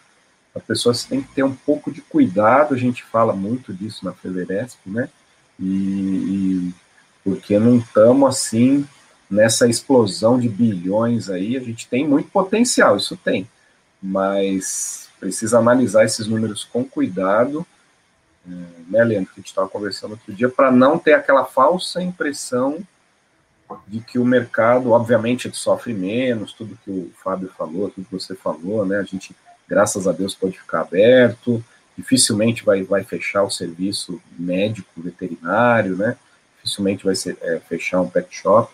[0.54, 4.12] a pessoa tem que ter um pouco de cuidado, a gente fala muito disso na
[4.12, 5.08] Federesp, né,
[5.58, 6.74] e, e
[7.22, 8.86] porque não estamos assim
[9.28, 11.56] nessa explosão de bilhões aí.
[11.56, 13.48] A gente tem muito potencial, isso tem,
[14.00, 17.66] mas precisa analisar esses números com cuidado,
[18.46, 18.50] é,
[18.88, 19.32] né, Leandro?
[19.32, 22.78] Que a gente estava conversando outro dia, para não ter aquela falsa impressão
[23.86, 28.34] de que o mercado, obviamente, sofre menos, tudo que o Fábio falou, tudo que você
[28.34, 28.98] falou, né?
[28.98, 29.34] A gente,
[29.68, 31.64] graças a Deus, pode ficar aberto,
[31.96, 36.16] dificilmente vai, vai fechar o serviço médico veterinário, né?
[36.66, 38.72] dificilmente vai ser, é, fechar um pet shop,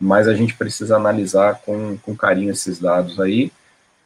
[0.00, 3.52] mas a gente precisa analisar com, com carinho esses dados aí.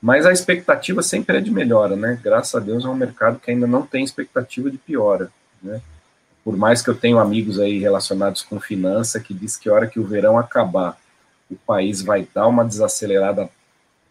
[0.01, 2.19] Mas a expectativa sempre é de melhora, né?
[2.23, 5.31] Graças a Deus é um mercado que ainda não tem expectativa de piora,
[5.63, 5.83] né?
[6.51, 9.87] Por mais que eu tenha amigos aí relacionados com finança que diz que a hora
[9.87, 10.99] que o verão acabar,
[11.49, 13.49] o país vai dar uma desacelerada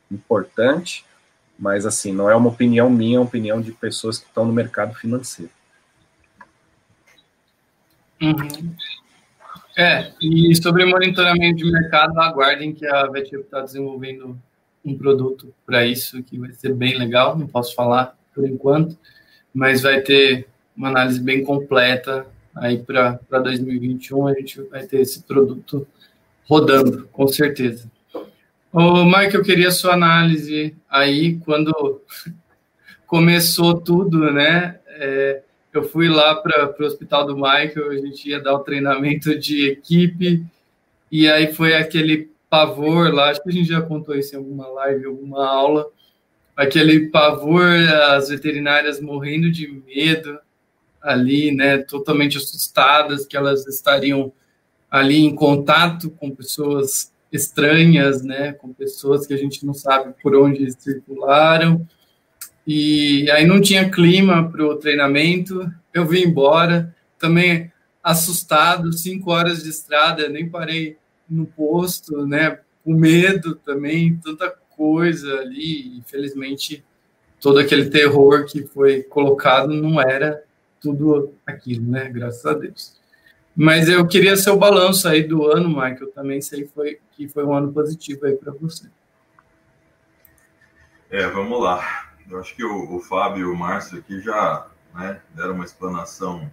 [0.09, 1.03] importante,
[1.59, 4.53] mas assim, não é uma opinião minha, é uma opinião de pessoas que estão no
[4.53, 5.51] mercado financeiro.
[8.21, 8.73] Uhum.
[9.77, 14.39] É, e sobre monitoramento de mercado, aguardem que a Vetip está desenvolvendo
[14.85, 18.97] um produto para isso, que vai ser bem legal, não posso falar por enquanto,
[19.53, 20.47] mas vai ter
[20.79, 25.85] uma análise bem completa aí para 2021, a gente vai ter esse produto
[26.47, 27.91] rodando, com certeza.
[28.71, 32.01] Ô, Mike, eu queria sua análise aí, quando
[33.05, 35.41] começou tudo, né, é,
[35.73, 39.67] eu fui lá para o hospital do Michael, a gente ia dar o treinamento de
[39.67, 40.45] equipe,
[41.11, 44.67] e aí foi aquele pavor lá, acho que a gente já contou isso em alguma
[44.67, 45.87] live, alguma aula,
[46.55, 47.67] aquele pavor,
[48.13, 50.39] as veterinárias morrendo de medo
[51.01, 54.31] ali, né, totalmente assustadas que elas estariam
[54.89, 60.35] ali em contato com pessoas estranhas, né, com pessoas que a gente não sabe por
[60.35, 61.87] onde circularam,
[62.65, 67.71] e aí não tinha clima para o treinamento, eu vim embora, também
[68.03, 70.97] assustado, cinco horas de estrada, nem parei
[71.29, 72.59] no posto, né?
[72.83, 75.97] Com medo também, tanta coisa ali.
[75.97, 76.83] Infelizmente,
[77.39, 80.43] todo aquele terror que foi colocado não era
[80.79, 82.09] tudo aquilo, né?
[82.09, 82.99] Graças a Deus.
[83.55, 86.11] Mas eu queria seu balanço aí do ano, Michael.
[86.11, 88.87] Também sei foi, que foi um ano positivo aí para você.
[91.09, 92.13] É, vamos lá.
[92.29, 96.49] Eu acho que o, o Fábio e o Márcio aqui já né, deram uma explanação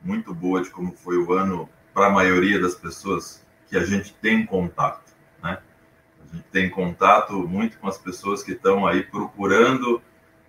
[0.00, 4.14] muito boa de como foi o ano para a maioria das pessoas que a gente
[4.14, 5.12] tem contato,
[5.42, 5.58] né?
[6.20, 10.00] A gente tem contato muito com as pessoas que estão aí procurando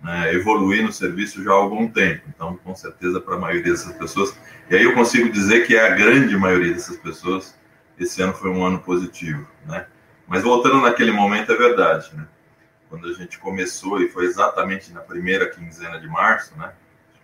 [0.04, 2.22] né, evoluir no serviço já há algum tempo.
[2.28, 4.38] Então, com certeza, para a maioria dessas pessoas,
[4.70, 7.58] e aí eu consigo dizer que é a grande maioria dessas pessoas,
[7.98, 9.86] esse ano foi um ano positivo, né?
[10.28, 12.26] Mas voltando naquele momento, é verdade, né?
[12.94, 16.72] quando a gente começou, e foi exatamente na primeira quinzena de março, né?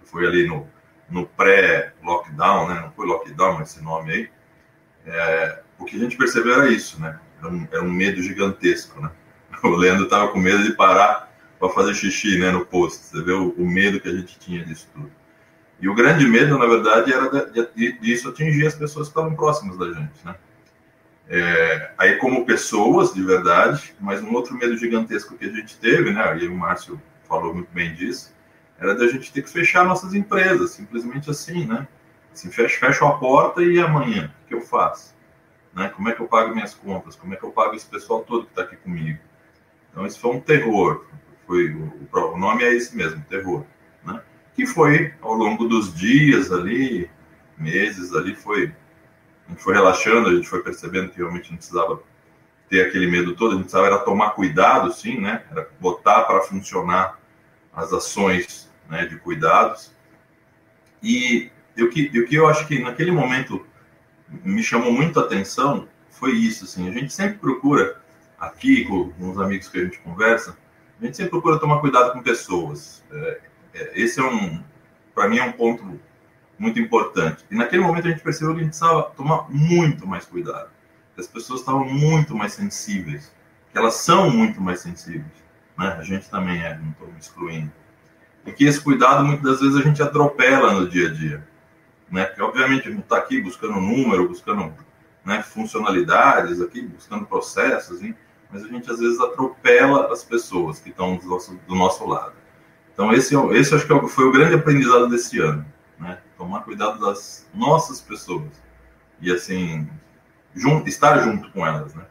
[0.03, 0.69] Foi ali no,
[1.09, 2.81] no pré-lockdown, né?
[2.81, 4.31] Não foi lockdown, esse nome aí.
[5.07, 7.21] É, o que a gente percebeu era isso, né?
[7.39, 9.11] Era um, era um medo gigantesco, né?
[9.63, 11.30] O Leandro estava com medo de parar
[11.61, 12.51] para fazer xixi, né?
[12.51, 13.05] No posto.
[13.05, 15.13] Você vê o, o, medo que a gente tinha disso tudo.
[15.79, 17.29] E o grande medo, na verdade, era
[17.77, 20.35] de, disso atingir as pessoas que estavam próximas da gente, né?
[21.29, 26.11] É, aí como pessoas, de verdade, mas um outro medo gigantesco que a gente teve,
[26.11, 28.35] né, e o Márcio falou muito bem disso,
[28.77, 31.87] era da gente ter que fechar nossas empresas, simplesmente assim, né?
[32.33, 35.15] Assim, fecho a porta e amanhã, o que eu faço?
[35.73, 35.89] Né?
[35.91, 37.15] Como é que eu pago minhas contas?
[37.15, 39.21] Como é que eu pago esse pessoal todo que está aqui comigo?
[39.91, 41.05] Então, isso foi um terror.
[41.51, 43.65] Foi, o, o nome é esse mesmo, terror.
[44.05, 44.23] Né?
[44.55, 47.11] Que foi, ao longo dos dias ali,
[47.59, 48.73] meses ali, foi
[49.49, 52.01] a gente foi relaxando, a gente foi percebendo que realmente não precisava
[52.69, 55.43] ter aquele medo todo, a gente precisava era tomar cuidado, sim, né?
[55.51, 57.19] Era botar para funcionar
[57.75, 59.93] as ações né, de cuidados.
[61.03, 63.67] E o que, o que eu acho que naquele momento
[64.29, 68.01] me chamou muito a atenção foi isso, assim, a gente sempre procura,
[68.39, 70.57] aqui com, os amigos que a gente conversa,
[71.01, 73.03] a gente sempre procura tomar cuidado com pessoas.
[73.11, 73.41] É,
[73.75, 74.63] é, esse é um,
[75.15, 75.99] para mim, é um ponto
[76.59, 77.45] muito importante.
[77.51, 80.69] E naquele momento a gente percebeu que a gente precisava tomar muito mais cuidado.
[81.17, 83.35] As pessoas estavam muito mais sensíveis.
[83.73, 85.33] Que elas são muito mais sensíveis.
[85.79, 85.97] Né?
[85.99, 87.73] A gente também é, não estou me excluindo.
[88.45, 91.49] E que esse cuidado, muitas das vezes, a gente atropela no dia a dia.
[92.11, 92.25] Né?
[92.25, 94.75] Porque, obviamente, a gente está aqui buscando número, buscando
[95.25, 98.17] né, funcionalidades, aqui, buscando processos, hein?
[98.53, 102.35] Mas a gente, às vezes, atropela as pessoas que estão do nosso, do nosso lado.
[102.93, 105.65] Então, esse, é esse acho que é foi o grande aprendizado desse ano
[106.01, 106.19] né?
[106.37, 108.51] Tomar cuidado das nossas pessoas
[109.21, 109.89] e assim
[110.55, 112.05] junto, estar junto com elas, né?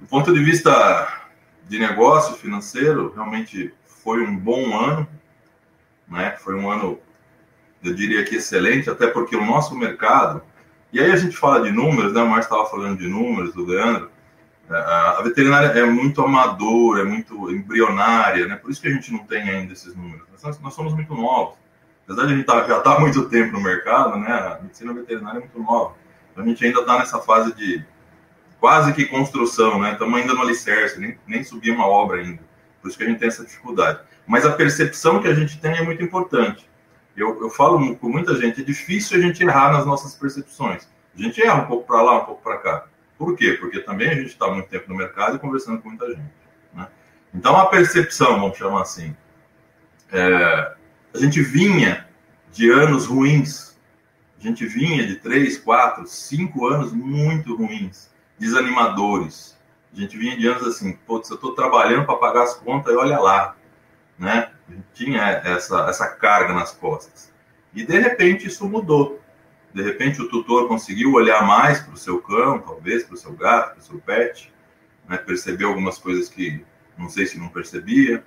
[0.00, 1.28] Do ponto de vista
[1.68, 5.08] de negócio financeiro, realmente foi um bom ano,
[6.08, 6.36] né?
[6.38, 6.98] Foi um ano,
[7.82, 10.42] eu diria que excelente, até porque o nosso mercado,
[10.92, 12.22] e aí a gente fala de números, né?
[12.22, 14.10] O Márcio estava falando de números, o Leandro,
[14.76, 18.56] é, a veterinária é muito amadora, é muito embrionária, né?
[18.56, 20.26] Por isso que a gente não tem ainda esses números.
[20.42, 21.62] Nós, nós somos muito novos
[22.04, 24.62] apesar de a gente tá, já estar tá há muito tempo no mercado, né, a
[24.62, 25.94] medicina veterinária é muito nova.
[26.30, 27.84] Então, a gente ainda está nessa fase de
[28.58, 29.92] quase que construção, né?
[29.92, 32.40] Estamos ainda no alicerce, nem, nem subir uma obra ainda.
[32.80, 34.00] Por isso que a gente tem essa dificuldade.
[34.26, 36.70] Mas a percepção que a gente tem é muito importante.
[37.14, 40.88] Eu, eu falo com muita gente, é difícil a gente errar nas nossas percepções.
[41.14, 42.86] A gente erra um pouco para lá, um pouco para cá.
[43.22, 43.52] Por quê?
[43.52, 46.32] Porque também a gente está muito tempo no mercado e conversando com muita gente.
[46.74, 46.88] Né?
[47.32, 49.14] Então, a percepção, vamos chamar assim,
[50.10, 50.74] é,
[51.14, 52.04] a gente vinha
[52.50, 53.78] de anos ruins.
[54.40, 59.56] A gente vinha de três, quatro, cinco anos muito ruins, desanimadores.
[59.96, 62.96] A gente vinha de anos assim, putz, eu estou trabalhando para pagar as contas e
[62.96, 63.54] olha lá,
[64.18, 64.50] né?
[64.92, 67.32] Tinha essa, essa carga nas costas.
[67.72, 69.21] E de repente isso mudou.
[69.74, 73.32] De repente o tutor conseguiu olhar mais para o seu cão, talvez para o seu
[73.32, 74.52] gato, para o seu pet,
[75.08, 75.16] né?
[75.16, 76.64] percebeu algumas coisas que
[76.98, 78.22] não sei se não percebia,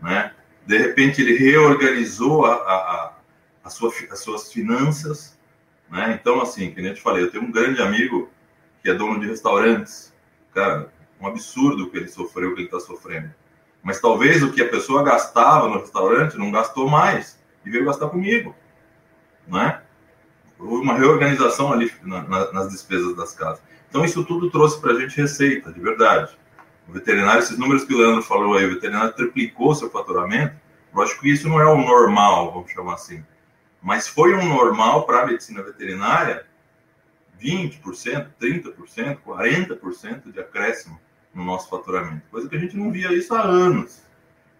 [0.00, 0.32] né?
[0.68, 3.12] de repente ele reorganizou a, a,
[3.64, 5.38] a sua, as suas finanças,
[5.90, 6.18] né?
[6.20, 8.30] Então, assim, que nem eu te falei, eu tenho um grande amigo
[8.82, 10.14] que é dono de restaurantes,
[10.52, 13.32] cara, um absurdo o que ele sofreu, o que ele está sofrendo.
[13.82, 18.10] Mas talvez o que a pessoa gastava no restaurante não gastou mais e veio gastar
[18.10, 18.54] comigo,
[19.46, 19.82] né?
[20.58, 23.62] Houve uma reorganização ali na, na, nas despesas das casas.
[23.88, 26.36] Então, isso tudo trouxe para a gente receita, de verdade.
[26.88, 30.56] O veterinário, esses números que o Leandro falou aí, o veterinário triplicou seu faturamento.
[30.92, 33.24] Lógico que isso não é o normal, vamos chamar assim.
[33.80, 36.46] Mas foi um normal para a medicina veterinária
[37.40, 40.98] 20%, 30%, 40% de acréscimo
[41.32, 42.22] no nosso faturamento.
[42.30, 44.02] Coisa que a gente não via isso há anos.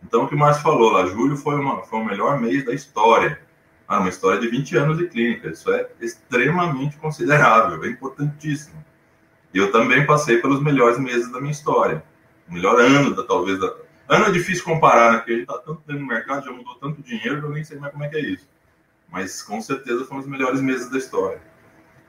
[0.02, 2.72] Então, o que o Márcio falou lá, julho foi, uma, foi o melhor mês da
[2.72, 3.40] história.
[3.88, 5.48] Ah, uma história de 20 anos de clínica.
[5.48, 8.84] Isso é extremamente considerável, é importantíssimo.
[9.52, 12.04] E eu também passei pelos melhores meses da minha história
[12.48, 13.60] o melhor ano, da, talvez.
[13.60, 13.72] Da...
[14.08, 15.18] Ano é difícil comparar, né?
[15.18, 17.78] Porque a gente está tanto tempo no mercado, já mudou tanto dinheiro eu nem sei
[17.78, 18.48] mais como é que é isso.
[19.10, 21.40] Mas com certeza foram os melhores meses da história.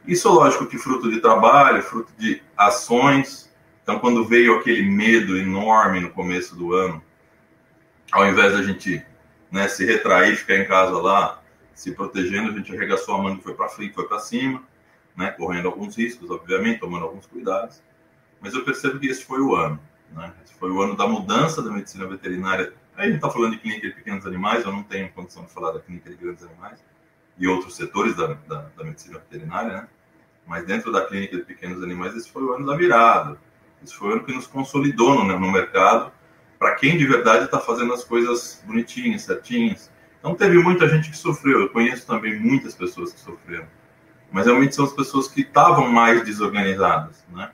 [0.08, 3.54] Isso, lógico, que fruto de trabalho, fruto de ações.
[3.84, 7.04] Então, quando veio aquele medo enorme no começo do ano,
[8.12, 9.06] ao invés da gente
[9.52, 11.39] né, se retrair, ficar em casa lá,
[11.80, 14.62] se protegendo, a gente arregaçou a e foi para frente, foi para cima,
[15.16, 17.82] né, correndo alguns riscos, obviamente, tomando alguns cuidados.
[18.42, 19.80] Mas eu percebo que esse foi o ano.
[20.12, 20.34] Né?
[20.44, 22.74] Esse foi o ano da mudança da medicina veterinária.
[22.98, 25.54] Aí a gente está falando de clínica de pequenos animais, eu não tenho condição de
[25.54, 26.84] falar da clínica de grandes animais
[27.38, 29.88] e outros setores da, da, da medicina veterinária, né?
[30.46, 33.40] Mas dentro da clínica de pequenos animais, esse foi o ano da virada.
[33.82, 36.12] Esse foi o ano que nos consolidou no, no mercado
[36.58, 39.90] para quem de verdade está fazendo as coisas bonitinhas, certinhas.
[40.20, 41.62] Então teve muita gente que sofreu.
[41.62, 43.68] Eu conheço também muitas pessoas que sofreram,
[44.32, 47.52] mas realmente são as pessoas que estavam mais desorganizadas, né?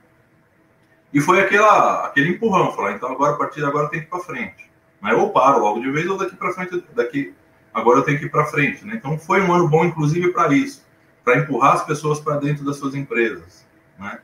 [1.12, 4.10] E foi aquela, aquele empurrão, falar, então agora a partir de agora tem que ir
[4.10, 4.70] para frente.
[5.00, 5.14] Né?
[5.14, 7.32] Ou paro logo de vez, ou daqui para frente, daqui
[7.72, 8.84] agora eu tenho que ir para frente.
[8.84, 8.94] Né?
[8.96, 10.84] Então foi um ano bom, inclusive, para isso,
[11.24, 13.66] para empurrar as pessoas para dentro das suas empresas,
[13.98, 14.18] né?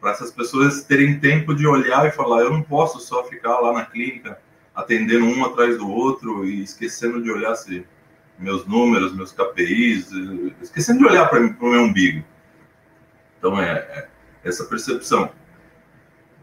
[0.00, 3.72] para essas pessoas terem tempo de olhar e falar, eu não posso só ficar lá
[3.72, 4.40] na clínica
[4.74, 7.86] atendendo um atrás do outro e esquecendo de olhar se
[8.38, 10.10] meus números, meus KPIs,
[10.62, 12.24] esquecendo de olhar para o meu umbigo.
[13.38, 14.08] Então é, é
[14.42, 15.30] essa percepção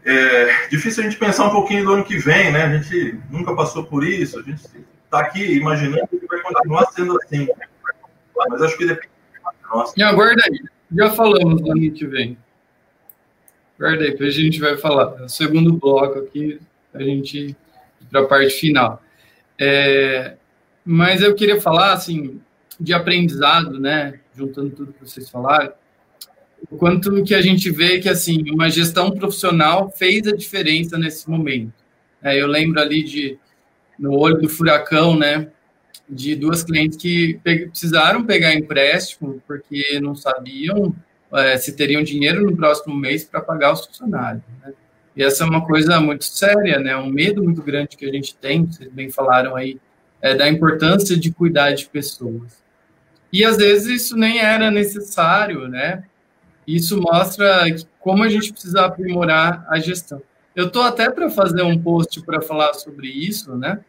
[0.08, 2.62] é difícil a gente pensar um pouquinho do ano que vem, né?
[2.64, 4.62] A gente nunca passou por isso, a gente
[5.04, 7.48] está aqui imaginando que vai continuar sendo assim.
[8.48, 9.12] Mas acho que depende.
[9.96, 10.60] E aguarda aí,
[10.92, 12.38] já falamos do ano que vem.
[13.78, 15.20] Aguarda aí, a gente vai falar.
[15.20, 16.58] É o segundo bloco aqui,
[16.94, 17.54] a gente
[18.10, 19.02] para a parte final.
[19.58, 20.36] É,
[20.84, 22.40] mas eu queria falar, assim,
[22.78, 24.20] de aprendizado, né?
[24.34, 25.72] Juntando tudo que vocês falaram
[26.70, 31.28] o quanto que a gente vê que assim uma gestão profissional fez a diferença nesse
[31.28, 31.72] momento.
[32.22, 33.38] É, eu lembro ali de
[33.98, 35.48] no olho do furacão, né,
[36.08, 40.94] de duas clientes que precisaram pegar empréstimo porque não sabiam
[41.34, 44.42] é, se teriam dinheiro no próximo mês para pagar os funcionários.
[44.64, 44.72] Né?
[45.18, 46.96] E essa é uma coisa muito séria, né?
[46.96, 48.64] Um medo muito grande que a gente tem.
[48.64, 49.80] Vocês bem falaram aí
[50.22, 52.62] é, da importância de cuidar de pessoas.
[53.32, 56.04] E às vezes isso nem era necessário, né?
[56.64, 57.64] Isso mostra
[57.98, 60.22] como a gente precisa aprimorar a gestão.
[60.54, 63.80] Eu estou até para fazer um post para falar sobre isso, né?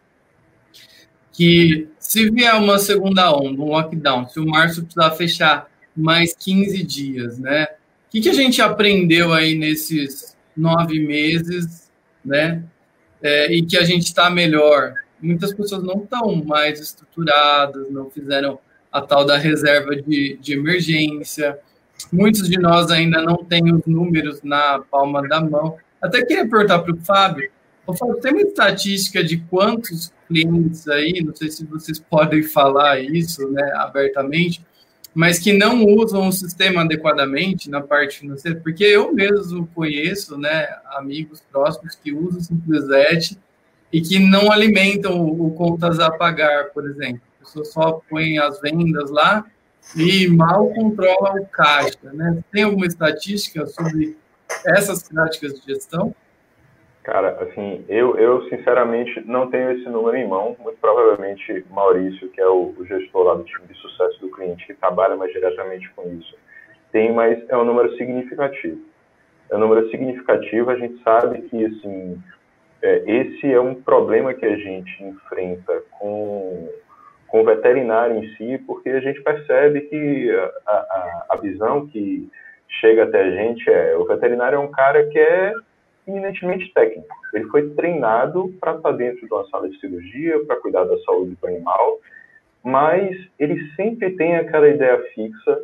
[1.31, 6.81] Que se vier uma segunda onda, um lockdown, se o março precisar fechar mais 15
[6.81, 7.65] dias, né?
[8.07, 11.89] O que, que a gente aprendeu aí nesses nove meses,
[12.23, 12.63] né?
[13.21, 14.93] É, e que a gente está melhor.
[15.21, 18.59] Muitas pessoas não estão mais estruturadas, não fizeram
[18.91, 21.59] a tal da reserva de, de emergência,
[22.11, 25.77] Muitos de nós ainda não têm os números na palma da mão.
[26.01, 27.51] Até queria perguntar para o Fábio,
[27.97, 33.49] Fábio, tem uma estatística de quantos clientes aí, não sei se vocês podem falar isso
[33.49, 34.63] né, abertamente,
[35.13, 40.67] mas que não usam o sistema adequadamente na parte financeira, porque eu mesmo conheço né,
[40.91, 43.37] amigos próximos que usam o Simplesnet
[43.91, 47.21] e que não alimentam o contas a pagar, por exemplo.
[47.41, 49.45] A pessoa só põe as vendas lá
[49.95, 51.97] e mal controla o caixa.
[52.13, 52.43] Né?
[52.51, 54.15] Tem alguma estatística sobre
[54.65, 56.15] essas práticas de gestão?
[57.09, 60.55] Cara, assim, eu, eu sinceramente não tenho esse número em mão.
[60.59, 64.67] Muito provavelmente Maurício, que é o, o gestor lá do time de sucesso do cliente,
[64.67, 66.37] que trabalha mais diretamente com isso,
[66.91, 68.79] tem, mas é um número significativo.
[69.49, 72.21] É um número significativo, a gente sabe que, assim,
[72.83, 76.69] é, esse é um problema que a gente enfrenta com
[77.29, 80.31] com o veterinário em si, porque a gente percebe que
[80.65, 82.27] a, a, a visão que
[82.79, 85.53] chega até a gente é o veterinário é um cara que é
[86.09, 87.15] eminentemente técnico.
[87.33, 91.37] Ele foi treinado para estar dentro de uma sala de cirurgia, para cuidar da saúde
[91.39, 91.99] do animal,
[92.63, 95.61] mas ele sempre tem aquela ideia fixa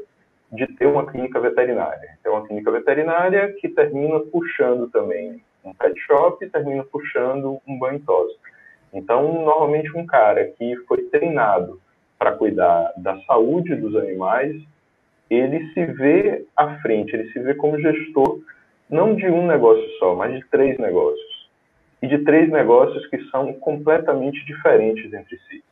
[0.52, 2.18] de ter uma clínica veterinária.
[2.24, 7.78] Ter uma clínica veterinária que termina puxando também um pet shop e termina puxando um
[7.78, 8.34] banho tosa.
[8.93, 11.82] Então, normalmente um cara que foi treinado
[12.18, 14.56] para cuidar da saúde dos animais,
[15.30, 18.39] ele se vê à frente, ele se vê como gestor
[18.90, 21.50] não de um negócio só, mas de três negócios.
[22.02, 25.64] E de três negócios que são completamente diferentes entre si.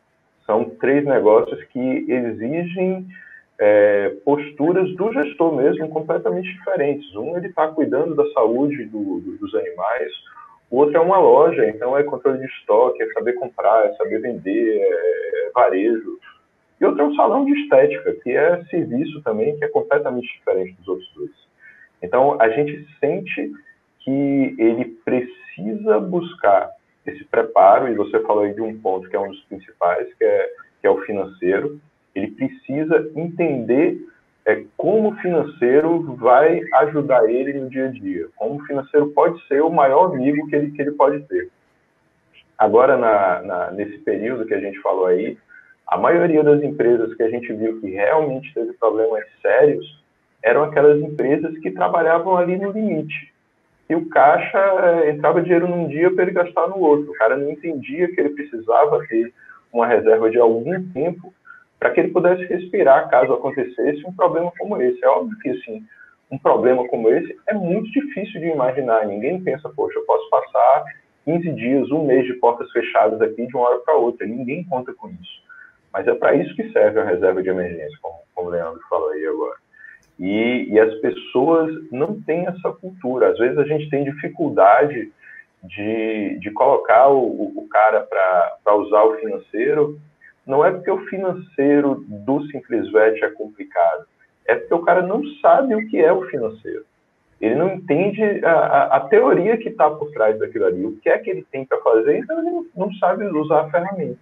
[0.46, 3.08] São três negócios que exigem
[3.60, 7.16] é, posturas do gestor mesmo completamente diferentes.
[7.16, 10.12] Um, ele está cuidando da saúde do, do, dos animais,
[10.74, 14.20] o outro é uma loja, então é controle de estoque, é saber comprar, é saber
[14.20, 16.18] vender, é varejo.
[16.82, 20.74] E outro é um salão de estética, que é serviço também, que é completamente diferente
[20.74, 21.43] dos outros dois.
[22.04, 23.52] Então, a gente sente
[24.00, 26.70] que ele precisa buscar
[27.06, 30.24] esse preparo, e você falou aí de um ponto que é um dos principais, que
[30.24, 30.50] é,
[30.82, 31.80] que é o financeiro.
[32.14, 34.00] Ele precisa entender
[34.46, 39.42] é como o financeiro vai ajudar ele no dia a dia, como o financeiro pode
[39.48, 41.50] ser o maior amigo que ele, que ele pode ter.
[42.58, 45.38] Agora, na, na, nesse período que a gente falou aí,
[45.88, 50.03] a maioria das empresas que a gente viu que realmente teve problemas sérios
[50.44, 53.34] eram aquelas empresas que trabalhavam ali no limite.
[53.90, 57.12] E o caixa eh, entrava dinheiro num dia para ele gastar no outro.
[57.12, 59.34] O cara não entendia que ele precisava ter
[59.72, 61.34] uma reserva de algum tempo
[61.80, 65.04] para que ele pudesse respirar caso acontecesse um problema como esse.
[65.04, 65.84] É óbvio que, assim,
[66.32, 69.06] um problema como esse é muito difícil de imaginar.
[69.06, 70.84] Ninguém pensa, poxa, eu posso passar
[71.26, 74.26] 15 dias, um mês de portas fechadas aqui de uma hora para outra.
[74.28, 75.44] Ninguém conta com isso.
[75.92, 79.10] Mas é para isso que serve a reserva de emergência, como, como o Leandro falou
[79.10, 79.63] aí agora.
[80.20, 83.30] E, e, as pessoas não têm essa cultura.
[83.30, 85.12] Às vezes a gente tem dificuldade
[85.64, 90.00] de, de colocar o, o cara para usar o financeiro.
[90.46, 94.06] Não é porque o financeiro do Simplesvet é complicado,
[94.46, 96.86] é porque o cara não sabe o que é o financeiro.
[97.42, 101.10] Ele não entende a, a, a teoria que está por trás daquilo ali, o que
[101.10, 104.20] é que ele tem para fazer, então ele não, não sabe usar a ferramenta.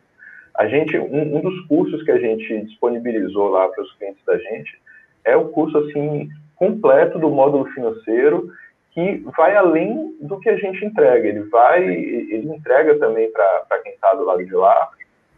[0.56, 4.38] A gente, um, um dos cursos que a gente disponibilizou lá para os clientes da
[4.38, 4.80] gente
[5.24, 8.52] é o curso assim completo do módulo financeiro
[8.92, 11.28] que vai além do que a gente entrega.
[11.28, 14.90] Ele vai, ele entrega também para quem está do lado de lá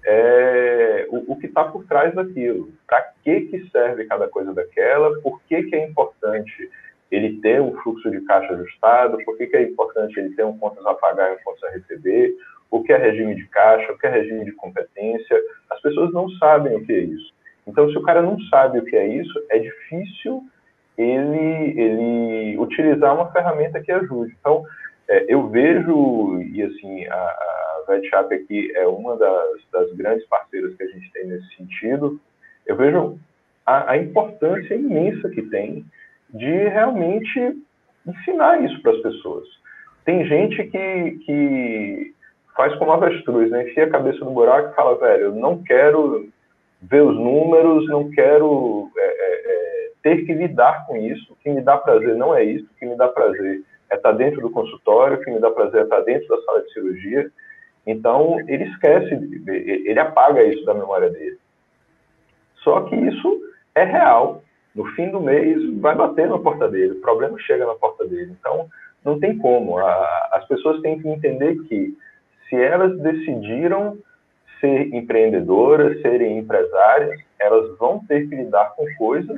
[0.05, 2.69] é, o, o, que está por trás daquilo.
[2.88, 5.19] Para que que serve cada coisa daquela?
[5.21, 6.69] Por que que é importante
[7.11, 9.17] ele ter um fluxo de caixa ajustado?
[9.23, 11.69] Por que que é importante ele ter um contas a pagar e um contas a
[11.69, 12.36] receber?
[12.71, 13.91] O que é regime de caixa?
[13.91, 15.39] O que é regime de competência?
[15.69, 17.34] As pessoas não sabem o que é isso.
[17.66, 20.43] Então, se o cara não sabe o que é isso, é difícil
[20.97, 24.36] ele, ele utilizar uma ferramenta que ajude.
[24.39, 24.66] Então,
[25.09, 30.84] é, eu vejo, e assim, a, a aqui é uma das, das, grandes parceiras que
[30.84, 32.20] a gente tem nesse sentido,
[32.66, 33.18] eu vejo
[33.66, 35.86] a, a importância imensa que tem
[36.30, 37.57] de realmente
[38.05, 39.45] ensinar isso para as pessoas.
[40.05, 42.14] Tem gente que, que
[42.55, 43.70] faz como avestruz, né?
[43.70, 46.30] enfia a cabeça no buraco e fala, velho, eu não quero
[46.89, 51.34] ver os números, não quero é, é, é, ter que lidar com isso.
[51.34, 53.61] O que me dá prazer não é isso, o que me dá prazer
[53.91, 56.61] é estar dentro do consultório, o que me dá prazer é estar dentro da sala
[56.61, 57.31] de cirurgia.
[57.86, 59.13] Então, ele esquece,
[59.47, 61.38] ele apaga isso da memória dele.
[62.63, 63.41] Só que isso
[63.75, 64.41] é real.
[64.73, 68.34] No fim do mês, vai bater na porta dele, o problema chega na porta dele.
[68.39, 68.67] Então,
[69.03, 69.77] não tem como.
[69.77, 71.95] as pessoas têm que entender que
[72.47, 73.97] se elas decidiram
[74.64, 79.38] ser empreendedoras, serem empresárias, elas vão ter que lidar com coisas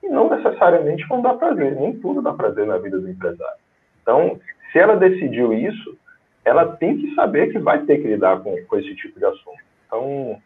[0.00, 3.58] que não necessariamente vão dar prazer, nem tudo dá prazer na vida do empresário.
[4.00, 4.40] Então,
[4.72, 5.98] se ela decidiu isso,
[6.44, 9.62] ela tem que saber que vai ter que lidar com, com esse tipo de assunto.
[9.86, 10.38] Então,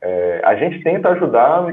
[0.00, 1.72] é, a gente tenta ajudar,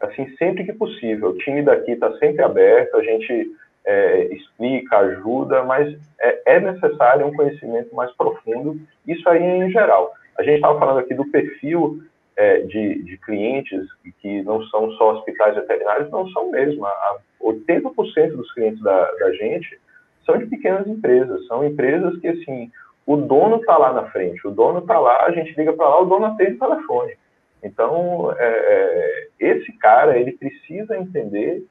[0.00, 1.30] assim, sempre que possível.
[1.30, 3.52] O time daqui está sempre aberto, a gente
[3.84, 10.12] é, explica, ajuda, mas é, é necessário um conhecimento mais profundo, isso aí em geral.
[10.38, 12.02] A gente estava falando aqui do perfil
[12.36, 13.86] é, de, de, clientes
[14.20, 16.84] que não são só hospitais veterinários, não são mesmo.
[16.84, 19.78] A 80% dos clientes da, da gente
[20.24, 22.70] são de pequenas empresas, são empresas que, assim,
[23.06, 26.02] o dono está lá na frente, o dono está lá, a gente liga para lá,
[26.02, 27.16] o dono atende o telefone.
[27.62, 31.64] Então, é, é, esse cara, ele precisa entender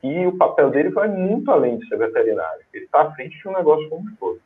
[0.00, 2.62] que o papel dele vai muito além de ser veterinário.
[2.72, 4.40] Ele está à frente de um negócio como um todo.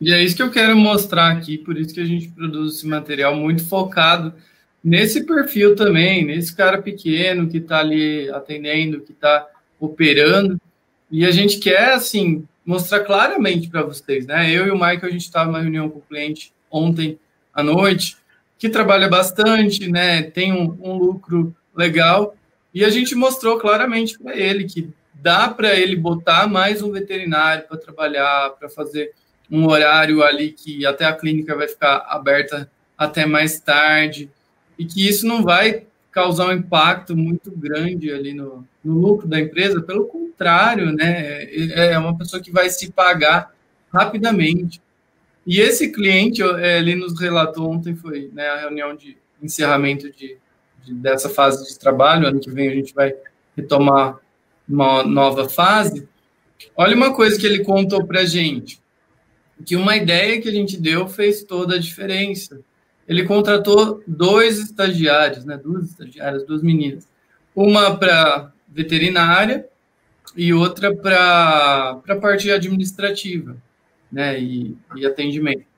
[0.00, 2.86] E é isso que eu quero mostrar aqui, por isso que a gente produz esse
[2.86, 4.32] material muito focado
[4.82, 9.46] nesse perfil também, nesse cara pequeno que está ali atendendo, que está
[9.78, 10.58] operando.
[11.10, 14.50] E a gente quer, assim, mostrar claramente para vocês, né?
[14.50, 17.18] Eu e o Michael, a gente estava numa reunião com o cliente ontem
[17.52, 18.16] à noite,
[18.58, 20.22] que trabalha bastante, né?
[20.22, 22.34] Tem um, um lucro legal.
[22.72, 27.66] E a gente mostrou claramente para ele que dá para ele botar mais um veterinário
[27.66, 29.12] para trabalhar, para fazer
[29.50, 34.30] um horário ali que até a clínica vai ficar aberta até mais tarde,
[34.78, 39.40] e que isso não vai causar um impacto muito grande ali no, no lucro da
[39.40, 43.54] empresa, pelo contrário, né, é, é uma pessoa que vai se pagar
[43.92, 44.80] rapidamente.
[45.46, 50.36] E esse cliente, é, ele nos relatou ontem, foi né, a reunião de encerramento de,
[50.84, 53.14] de, dessa fase de trabalho, ano que vem a gente vai
[53.56, 54.18] retomar
[54.68, 56.08] uma nova fase.
[56.76, 58.80] Olha uma coisa que ele contou para gente
[59.64, 62.60] que uma ideia que a gente deu fez toda a diferença.
[63.06, 67.08] Ele contratou dois estagiários, né, duas estagiárias, duas meninas,
[67.54, 69.66] uma para veterinária
[70.36, 73.56] e outra para a parte administrativa,
[74.10, 75.70] né, e, e atendimento.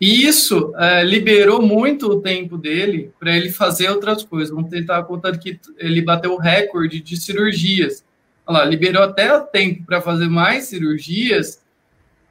[0.00, 4.54] E isso é, liberou muito o tempo dele para ele fazer outras coisas.
[4.54, 8.04] Vamos tentar contando que ele bateu o recorde de cirurgias.
[8.46, 11.62] Olha lá, liberou até o tempo para fazer mais cirurgias.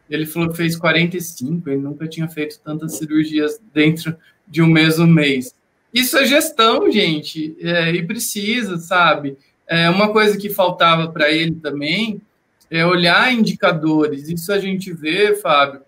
[0.09, 4.15] Ele falou que fez 45, ele nunca tinha feito tantas cirurgias dentro
[4.47, 5.55] de um mesmo mês.
[5.93, 9.37] Isso é gestão, gente, é, e precisa, sabe?
[9.67, 12.21] É uma coisa que faltava para ele também
[12.69, 14.27] é olhar indicadores.
[14.27, 15.81] Isso a gente vê, Fábio,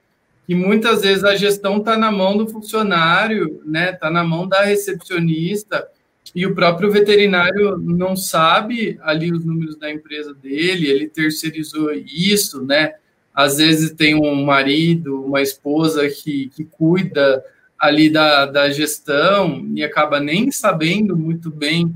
[0.45, 3.91] que muitas vezes a gestão está na mão do funcionário, né?
[3.91, 5.87] Está na mão da recepcionista
[6.33, 12.63] e o próprio veterinário não sabe ali os números da empresa dele, ele terceirizou isso,
[12.63, 12.93] né?
[13.37, 17.45] Às vezes tem um marido, uma esposa que, que cuida
[17.79, 21.95] ali da, da gestão e acaba nem sabendo muito bem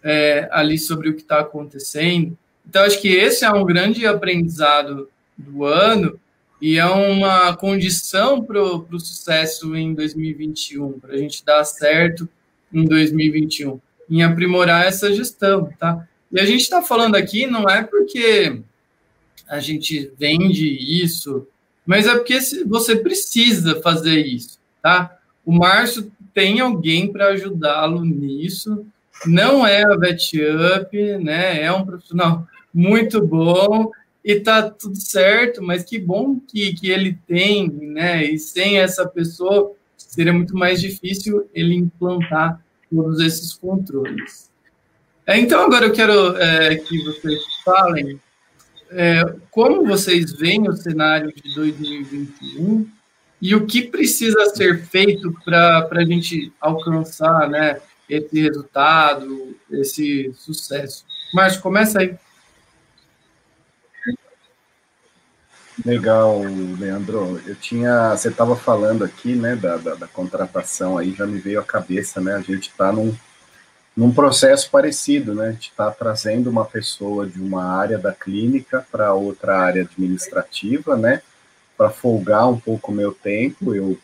[0.00, 2.38] é, ali sobre o que está acontecendo.
[2.64, 6.20] Então, acho que esse é um grande aprendizado do ano
[6.62, 12.28] e é uma condição para o sucesso em 2021, para a gente dar certo
[12.72, 16.06] em 2021, em aprimorar essa gestão, tá?
[16.30, 18.60] E a gente está falando aqui não é porque
[19.48, 21.46] a gente vende isso,
[21.84, 25.16] mas é porque você precisa fazer isso, tá?
[25.44, 28.84] O Márcio tem alguém para ajudá-lo nisso,
[29.24, 30.92] não é a VetUp,
[31.22, 31.62] né?
[31.62, 33.90] É um profissional muito bom
[34.24, 38.24] e tá tudo certo, mas que bom que, que ele tem, né?
[38.24, 44.50] E sem essa pessoa seria muito mais difícil ele implantar todos esses controles.
[45.26, 48.20] É, então, agora eu quero é, que vocês falem
[48.90, 52.88] é, como vocês veem o cenário de 2021
[53.40, 61.04] e o que precisa ser feito para a gente alcançar né, esse resultado, esse sucesso.
[61.34, 62.16] Márcio, começa aí.
[65.84, 66.42] Legal,
[66.78, 67.40] Leandro.
[67.46, 71.60] Eu tinha, você estava falando aqui, né, da, da, da, contratação aí, já me veio
[71.60, 72.34] à cabeça, né?
[72.34, 73.14] A gente está num,
[73.96, 75.48] num processo parecido, né?
[75.48, 80.96] A gente está trazendo uma pessoa de uma área da clínica para outra área administrativa,
[80.96, 81.22] né?
[81.78, 83.74] Para folgar um pouco o meu tempo.
[83.74, 83.98] Eu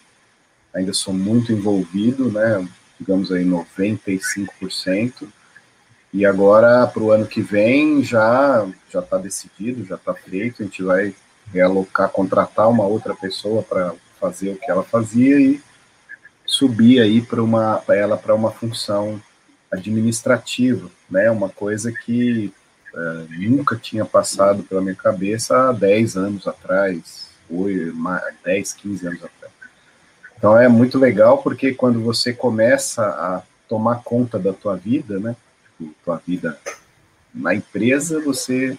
[0.73, 2.67] ainda sou muito envolvido, né?
[2.99, 5.29] Digamos aí 95%.
[6.15, 10.63] E agora, para o ano que vem, já já está decidido, já está feito.
[10.63, 11.15] A gente vai
[11.53, 15.61] realocar, contratar uma outra pessoa para fazer o que ela fazia e
[16.47, 19.21] subir aí para uma ela para uma função
[19.73, 21.31] administrativa, né?
[21.31, 22.53] Uma coisa que
[22.95, 27.67] uh, nunca tinha passado pela minha cabeça há 10 anos atrás, ou
[28.45, 29.53] 10, 15 anos atrás.
[30.37, 35.37] Então é muito legal porque quando você começa a tomar conta da tua vida, né?
[35.79, 36.59] Tipo, tua vida
[37.35, 38.77] na empresa, você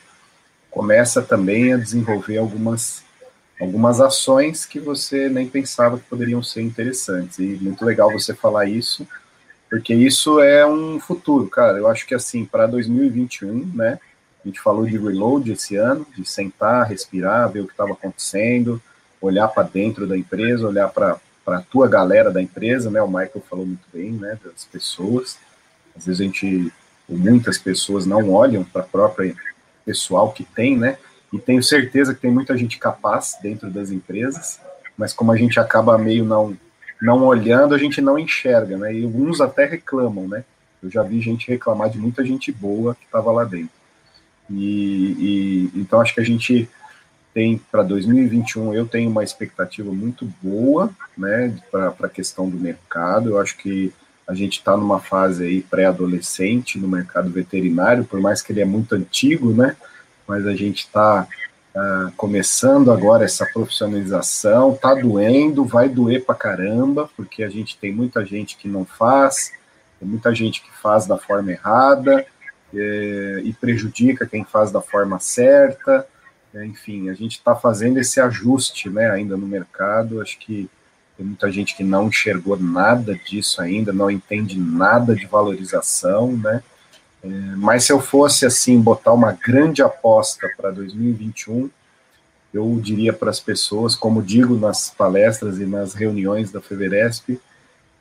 [0.70, 3.04] começa também a desenvolver algumas,
[3.60, 7.40] algumas ações que você nem pensava que poderiam ser interessantes.
[7.40, 9.08] E muito legal você falar isso,
[9.74, 11.80] porque isso é um futuro, cara.
[11.80, 13.98] Eu acho que assim, para 2021, né?
[14.46, 18.80] A gente falou de reload esse ano, de sentar, respirar, ver o que estava acontecendo,
[19.20, 23.02] olhar para dentro da empresa, olhar para a tua galera da empresa, né?
[23.02, 24.38] O Michael falou muito bem, né?
[24.46, 25.40] Das pessoas.
[25.98, 26.72] Às vezes a gente,
[27.10, 29.36] muitas pessoas não olham para a própria
[29.84, 31.00] pessoal que tem, né?
[31.32, 34.60] E tenho certeza que tem muita gente capaz dentro das empresas,
[34.96, 36.56] mas como a gente acaba meio não
[37.04, 38.94] não olhando, a gente não enxerga, né?
[38.94, 40.46] E alguns até reclamam, né?
[40.82, 43.76] Eu já vi gente reclamar de muita gente boa que estava lá dentro.
[44.50, 46.70] E, e, então acho que a gente
[47.34, 51.54] tem para 2021 eu tenho uma expectativa muito boa, né?
[51.70, 53.32] Para a questão do mercado.
[53.32, 53.92] Eu acho que
[54.26, 58.66] a gente está numa fase aí pré-adolescente no mercado veterinário, por mais que ele é
[58.66, 59.76] muito antigo, né?
[60.26, 61.28] Mas a gente está
[61.76, 67.92] ah, começando agora essa profissionalização, tá doendo, vai doer pra caramba, porque a gente tem
[67.92, 69.52] muita gente que não faz,
[70.00, 72.26] tem muita gente que faz da forma errada
[72.74, 76.08] é, e prejudica quem faz da forma certa.
[76.54, 79.10] É, enfim, a gente está fazendo esse ajuste, né?
[79.10, 80.70] Ainda no mercado, acho que
[81.18, 86.62] tem muita gente que não enxergou nada disso ainda, não entende nada de valorização, né?
[87.24, 91.70] É, mas se eu fosse assim botar uma grande aposta para 2021,
[92.54, 97.40] eu diria para as pessoas, como digo nas palestras e nas reuniões da Feveresp,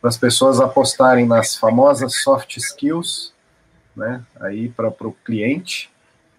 [0.01, 3.33] para as pessoas apostarem nas famosas soft skills,
[3.97, 4.23] né?
[4.41, 5.91] Aí para o cliente,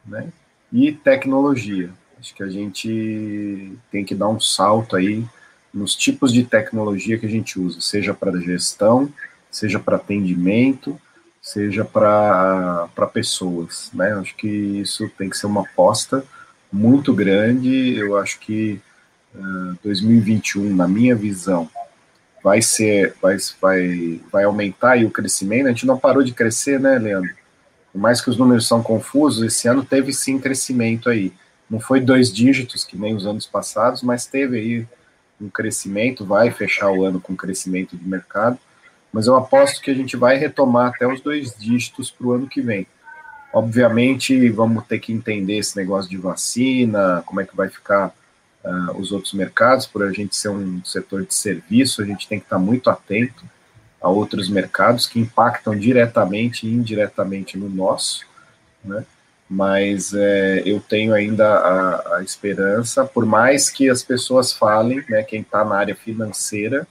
[0.06, 0.28] né?
[0.72, 1.90] E tecnologia.
[2.20, 5.26] Acho que a gente tem que dar um salto aí
[5.74, 9.12] nos tipos de tecnologia que a gente usa, seja para gestão,
[9.50, 11.00] seja para atendimento,
[11.44, 14.14] seja para pessoas, né?
[14.14, 16.24] Acho que isso tem que ser uma aposta
[16.72, 17.96] muito grande.
[17.98, 18.80] Eu acho que
[19.36, 21.70] uh, 2021, na minha visão,
[22.41, 25.68] vai ser, vai, vai, vai aumentar e o crescimento.
[25.68, 27.36] A gente não parou de crescer, né, Leandro?
[27.91, 31.34] Por mais que os números são confusos, esse ano teve sim crescimento aí.
[31.70, 34.88] Não foi dois dígitos, que nem os anos passados, mas teve aí
[35.41, 38.58] um crescimento, vai fechar o ano com crescimento do mercado,
[39.14, 42.47] mas eu aposto que a gente vai retomar até os dois dígitos para o ano
[42.47, 42.88] que vem.
[43.53, 48.07] Obviamente, vamos ter que entender esse negócio de vacina, como é que vai ficar
[48.64, 52.39] uh, os outros mercados, por a gente ser um setor de serviço, a gente tem
[52.39, 53.45] que estar muito atento
[54.01, 58.26] a outros mercados que impactam diretamente e indiretamente no nosso,
[58.84, 59.05] né?
[59.47, 65.22] Mas é, eu tenho ainda a, a, esperança, por mais que as pessoas falem, né,
[65.22, 66.88] quem está na área financeira,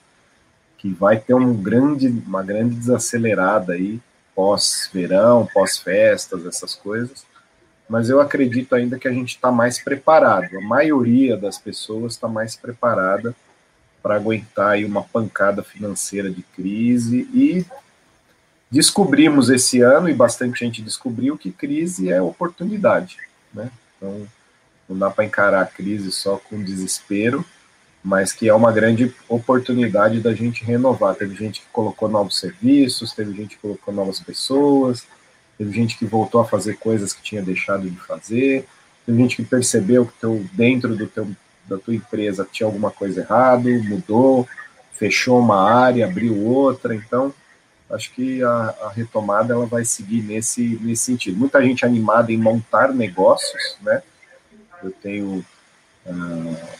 [0.83, 3.99] que vai ter um grande, uma grande desacelerada aí
[4.35, 7.25] pós-verão, pós-festas, essas coisas
[7.93, 10.57] mas eu acredito ainda que a gente está mais preparado.
[10.57, 13.35] A maioria das pessoas está mais preparada
[14.01, 17.65] para aguentar aí uma pancada financeira de crise e
[18.71, 23.17] descobrimos esse ano e bastante gente descobriu que crise é oportunidade,
[23.53, 23.69] né?
[23.95, 24.27] Então
[24.89, 27.45] não dá para encarar a crise só com desespero,
[28.03, 31.15] mas que é uma grande oportunidade da gente renovar.
[31.15, 35.07] Teve gente que colocou novos serviços, teve gente que colocou novas pessoas,
[35.57, 38.65] teve gente que voltou a fazer coisas que tinha deixado de fazer,
[39.05, 41.29] teve gente que percebeu que teu, dentro do teu,
[41.65, 44.45] da tua empresa tinha alguma coisa errada, mudou,
[44.91, 47.33] fechou uma área, abriu outra, então
[47.89, 51.37] acho que a, a, retomada ela vai seguir nesse, nesse sentido.
[51.37, 54.01] Muita gente animada em montar negócios, né?
[54.83, 55.45] Eu tenho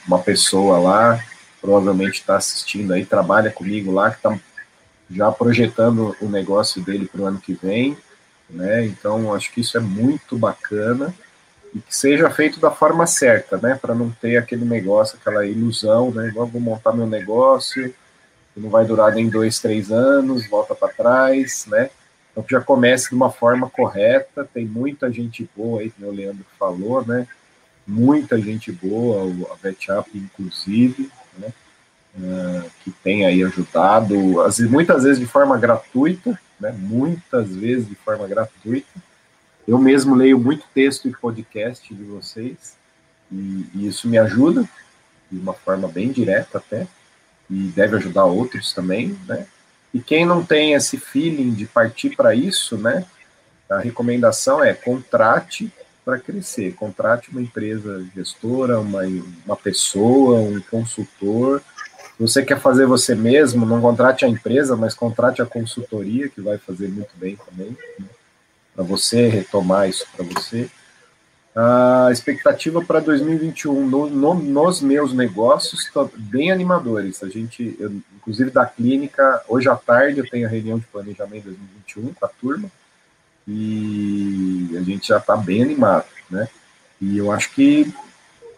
[0.07, 1.23] uma pessoa lá,
[1.61, 4.37] provavelmente está assistindo aí, trabalha comigo lá, que está
[5.09, 7.97] já projetando o negócio dele para o ano que vem
[8.53, 8.85] né?
[8.85, 11.13] Então, acho que isso é muito bacana
[11.73, 13.75] e que seja feito da forma certa, né?
[13.75, 16.31] Para não ter aquele negócio, aquela ilusão, né?
[16.33, 17.93] Vou montar meu negócio,
[18.55, 21.89] não vai durar nem dois, três anos, volta para trás, né?
[22.31, 24.47] Então, que já comece de uma forma correta.
[24.53, 27.27] Tem muita gente boa aí, como o Leandro falou, né?
[27.85, 31.51] Muita gente boa, a VetUp, inclusive, né?
[32.15, 34.15] Uh, que tem aí ajudado,
[34.69, 39.01] muitas vezes de forma gratuita, né, muitas vezes de forma gratuita.
[39.67, 42.77] Eu mesmo leio muito texto e podcast de vocês,
[43.31, 44.63] e, e isso me ajuda,
[45.31, 46.87] de uma forma bem direta até,
[47.49, 49.47] e deve ajudar outros também, né?
[49.93, 53.05] E quem não tem esse feeling de partir para isso, né?
[53.69, 55.71] A recomendação é contrate
[56.03, 59.01] para crescer, contrate uma empresa gestora, uma,
[59.45, 61.61] uma pessoa, um consultor,
[62.19, 66.57] você quer fazer você mesmo, não contrate a empresa, mas contrate a consultoria, que vai
[66.57, 68.05] fazer muito bem também, né?
[68.75, 70.69] para você retomar isso para você.
[71.55, 77.21] A expectativa para 2021 no, no, nos meus negócios estão bem animadores.
[77.23, 81.45] A gente, eu, inclusive da clínica, hoje à tarde eu tenho a reunião de planejamento
[81.45, 82.71] 2021 com a turma
[83.47, 86.47] e a gente já está bem animado, né?
[86.99, 87.93] E eu acho que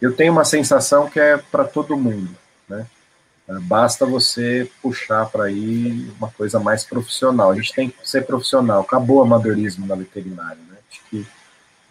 [0.00, 2.30] eu tenho uma sensação que é para todo mundo,
[2.68, 2.86] né?
[3.62, 7.50] Basta você puxar para aí uma coisa mais profissional.
[7.50, 8.80] A gente tem que ser profissional.
[8.80, 10.76] Acabou o amadorismo na veterinária, né?
[10.90, 11.26] Acho que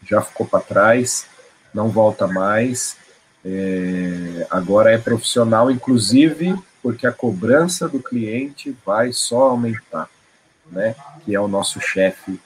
[0.05, 1.27] já ficou para trás,
[1.73, 2.97] não volta mais.
[3.43, 10.09] É, agora é profissional, inclusive porque a cobrança do cliente vai só aumentar,
[10.69, 10.95] né?
[11.23, 12.39] Que é o nosso chefe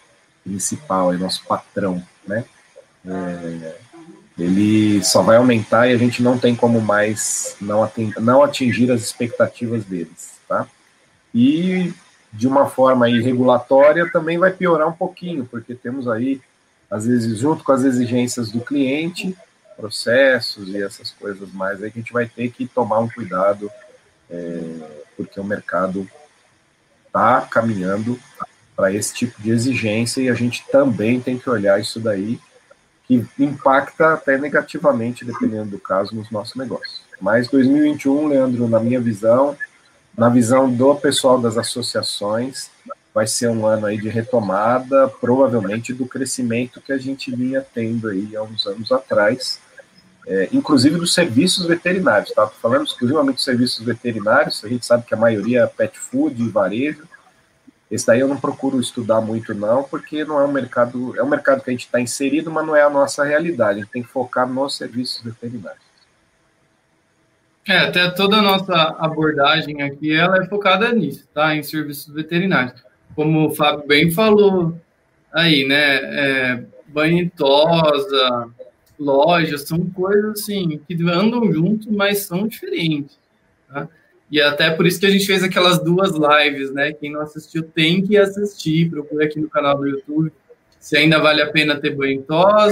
[0.44, 2.46] principal, é nosso patrão, né?
[3.06, 3.76] É,
[4.38, 8.92] ele só vai aumentar e a gente não tem como mais não atingir, não atingir
[8.92, 10.68] as expectativas deles, tá?
[11.34, 11.94] E
[12.32, 16.42] de uma forma aí regulatória também vai piorar um pouquinho, porque temos aí,
[16.90, 19.36] às vezes, junto com as exigências do cliente,
[19.76, 23.72] processos e essas coisas mais aí a gente vai ter que tomar um cuidado,
[24.30, 26.08] é, porque o mercado
[27.08, 28.20] está caminhando
[28.80, 32.40] para esse tipo de exigência e a gente também tem que olhar isso daí
[33.06, 37.02] que impacta até negativamente, dependendo do caso, nos nossos negócios.
[37.20, 39.58] Mas 2021, Leandro, na minha visão,
[40.18, 42.72] na visão do pessoal das associações,
[43.14, 48.08] vai ser um ano aí de retomada, provavelmente do crescimento que a gente vinha tendo
[48.08, 49.60] aí há uns anos atrás,
[50.26, 52.48] é, inclusive dos serviços veterinários, tá?
[52.48, 56.48] Falando exclusivamente dos serviços veterinários, a gente sabe que a maioria é pet food e
[56.48, 57.09] varejo,
[57.90, 61.30] esse daí eu não procuro estudar muito, não, porque não é um mercado, é um
[61.30, 63.80] mercado que a gente está inserido, mas não é a nossa realidade.
[63.80, 65.90] A gente tem que focar nos serviços veterinários.
[67.68, 71.56] É, até toda a nossa abordagem aqui, ela é focada nisso, tá?
[71.56, 72.82] Em serviços veterinários.
[73.16, 74.80] Como o Fábio bem falou
[75.32, 75.96] aí, né?
[75.98, 76.64] É,
[79.00, 83.18] lojas, são coisas assim que andam juntos, mas são diferentes.
[83.68, 83.88] Tá?
[84.32, 86.94] E até por isso que a gente fez aquelas duas lives, né?
[86.94, 90.32] Quem não assistiu tem que assistir, procura aqui no canal do YouTube
[90.80, 92.26] se ainda vale a pena ter banho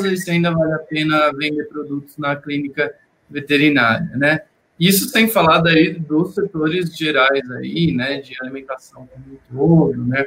[0.06, 2.94] e se ainda vale a pena vender produtos na clínica
[3.30, 4.42] veterinária, né?
[4.80, 10.26] Isso sem falar daí dos setores gerais aí, né, de alimentação como um todo, né?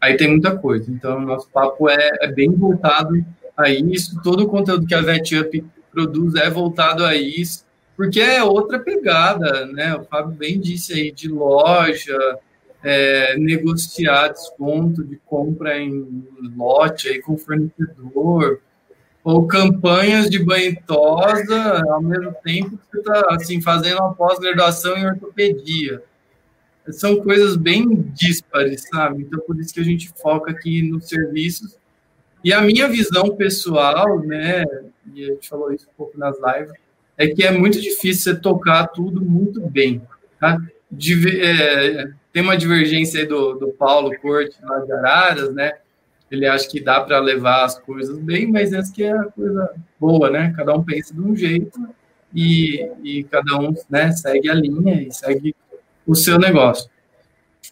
[0.00, 0.90] Aí tem muita coisa.
[0.90, 3.24] Então, nosso papo é, é bem voltado
[3.56, 4.20] a isso.
[4.22, 7.64] Todo o conteúdo que a VetUp produz é voltado a isso,
[7.96, 9.96] porque é outra pegada, né?
[9.96, 12.38] O Fábio bem disse aí de loja,
[12.84, 16.24] é, negociar desconto de compra em
[16.56, 18.60] lote aí com fornecedor,
[19.24, 24.96] ou campanhas de banho tosa ao mesmo tempo que você está assim, fazendo uma pós-graduação
[24.96, 26.02] em ortopedia.
[26.90, 29.22] São coisas bem díspares, sabe?
[29.22, 31.76] Então, por isso que a gente foca aqui nos serviços.
[32.44, 34.62] E a minha visão pessoal, né,
[35.12, 36.72] e a gente falou isso um pouco nas lives,
[37.16, 40.02] é que é muito difícil você tocar tudo muito bem,
[40.38, 40.58] tá?
[40.90, 45.72] De, é, tem uma divergência aí do, do Paulo Corte lá de Araras, né?
[46.30, 49.70] Ele acha que dá para levar as coisas bem, mas essa que é a coisa
[49.98, 50.52] boa, né?
[50.56, 51.80] Cada um pensa de um jeito
[52.34, 55.54] e, e cada um né, segue a linha e segue
[56.06, 56.90] o seu negócio.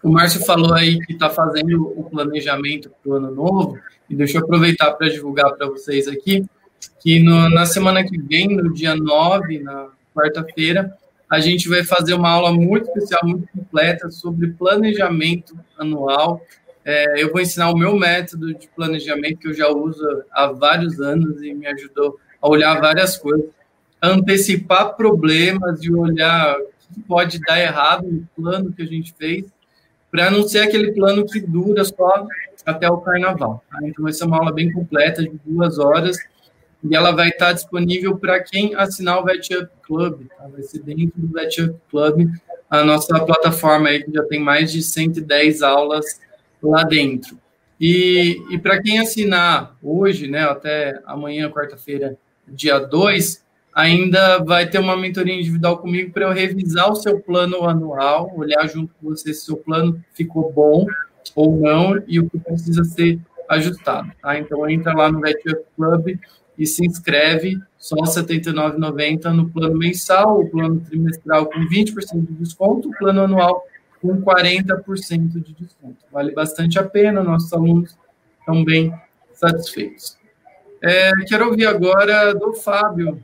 [0.02, 3.78] O Márcio falou aí que está fazendo o planejamento para o ano novo,
[4.08, 6.44] e deixa eu aproveitar para divulgar para vocês aqui
[7.00, 10.96] que no, na semana que vem, no dia 9, na quarta-feira,
[11.30, 16.40] a gente vai fazer uma aula muito especial, muito completa sobre planejamento anual.
[16.84, 21.00] É, eu vou ensinar o meu método de planejamento que eu já uso há vários
[21.00, 23.46] anos e me ajudou a olhar várias coisas,
[24.02, 29.46] antecipar problemas e olhar o que pode dar errado no plano que a gente fez,
[30.10, 32.26] para não ser aquele plano que dura só
[32.64, 33.64] até o carnaval.
[33.70, 33.78] Tá?
[33.82, 36.16] Então, vai ser uma aula bem completa, de duas horas,
[36.84, 40.46] e ela vai estar disponível para quem assinar o VetUp Club, tá?
[40.46, 42.28] vai ser dentro do VetUp Club,
[42.68, 46.20] a nossa plataforma aí que já tem mais de 110 aulas
[46.62, 47.38] lá dentro.
[47.80, 52.16] E, e para quem assinar hoje, né, até amanhã, quarta-feira,
[52.46, 53.42] dia 2,
[53.74, 58.66] ainda vai ter uma mentoria individual comigo para eu revisar o seu plano anual, olhar
[58.68, 60.86] junto com você se o seu plano ficou bom
[61.34, 63.18] ou não e o que precisa ser
[63.48, 64.12] ajustado.
[64.22, 64.38] Tá?
[64.38, 66.18] Então entra lá no VetUp Club
[66.58, 72.32] e se inscreve só R$ 79,90 no plano mensal, o plano trimestral com 20% de
[72.34, 73.64] desconto, o plano anual
[74.00, 75.98] com 40% de desconto.
[76.12, 77.96] Vale bastante a pena, nossos alunos
[78.38, 78.92] estão bem
[79.32, 80.16] satisfeitos.
[80.82, 83.22] É, quero ouvir agora do Fábio.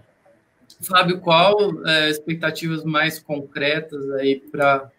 [0.80, 4.90] Fábio, qual é, expectativas mais concretas aí para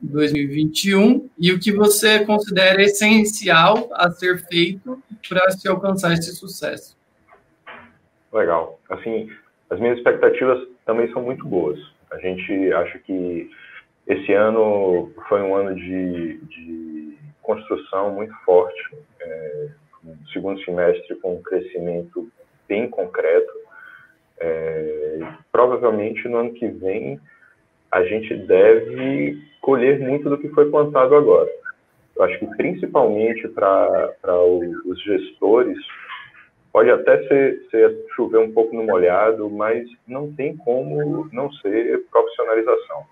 [0.00, 6.95] 2021 e o que você considera essencial a ser feito para se alcançar esse sucesso?
[8.36, 8.78] Legal.
[8.90, 9.30] Assim,
[9.70, 11.78] as minhas expectativas também são muito boas.
[12.10, 13.50] A gente acha que
[14.06, 19.68] esse ano foi um ano de, de construção muito forte, é,
[20.32, 22.28] segundo semestre com um crescimento
[22.68, 23.52] bem concreto.
[24.38, 25.18] É,
[25.50, 27.18] provavelmente no ano que vem
[27.90, 31.50] a gente deve colher muito do que foi plantado agora.
[32.14, 34.12] Eu acho que principalmente para
[34.44, 35.78] os gestores
[36.76, 42.04] Pode até ser, ser, chover um pouco no molhado, mas não tem como não ser
[42.10, 43.02] profissionalização.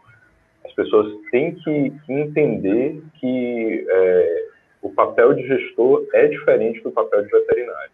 [0.67, 4.47] As pessoas têm que entender que é,
[4.83, 7.91] o papel de gestor é diferente do papel de veterinário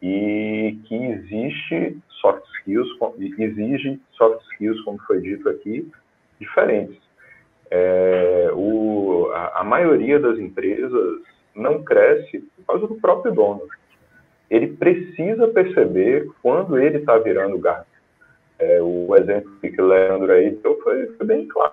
[0.00, 2.88] e que existe soft skills,
[3.36, 5.90] exige soft skills, como foi dito aqui,
[6.38, 7.02] diferentes.
[7.68, 11.20] É, o, a, a maioria das empresas
[11.52, 13.62] não cresce por causa do próprio dono
[14.50, 17.86] ele precisa perceber quando ele está virando gato.
[18.58, 21.72] É, o exemplo que o Leandro aí deu foi, foi bem claro.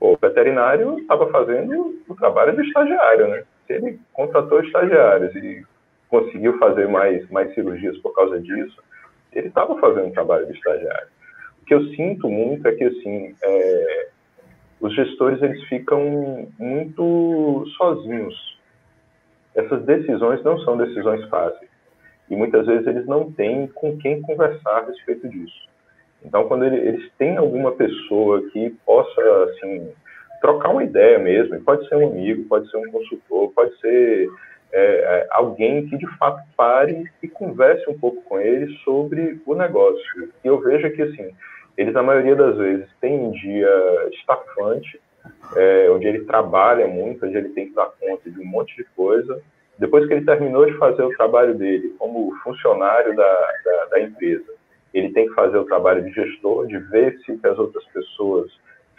[0.00, 3.42] O veterinário estava fazendo o trabalho do estagiário, né?
[3.66, 5.64] Se ele contratou estagiários e
[6.08, 8.80] conseguiu fazer mais, mais cirurgias por causa disso,
[9.32, 11.08] ele estava fazendo o trabalho do estagiário.
[11.60, 14.08] O que eu sinto muito é que, assim, é,
[14.80, 18.58] os gestores, eles ficam muito sozinhos.
[19.54, 21.71] Essas decisões não são decisões fáceis
[22.32, 25.68] e muitas vezes eles não têm com quem conversar a respeito disso.
[26.24, 29.92] Então, quando ele, eles têm alguma pessoa que possa, assim,
[30.40, 34.30] trocar uma ideia mesmo, pode ser um amigo, pode ser um consultor, pode ser
[34.72, 39.54] é, é, alguém que de fato pare e converse um pouco com ele sobre o
[39.54, 40.30] negócio.
[40.42, 41.32] E eu vejo que, assim,
[41.76, 44.98] eles, na maioria das vezes, têm um dia estafante,
[45.54, 48.84] é, onde ele trabalha muito, onde ele tem que dar conta de um monte de
[48.96, 49.38] coisa,
[49.82, 54.54] depois que ele terminou de fazer o trabalho dele como funcionário da, da, da empresa,
[54.94, 58.48] ele tem que fazer o trabalho de gestor, de ver se as outras pessoas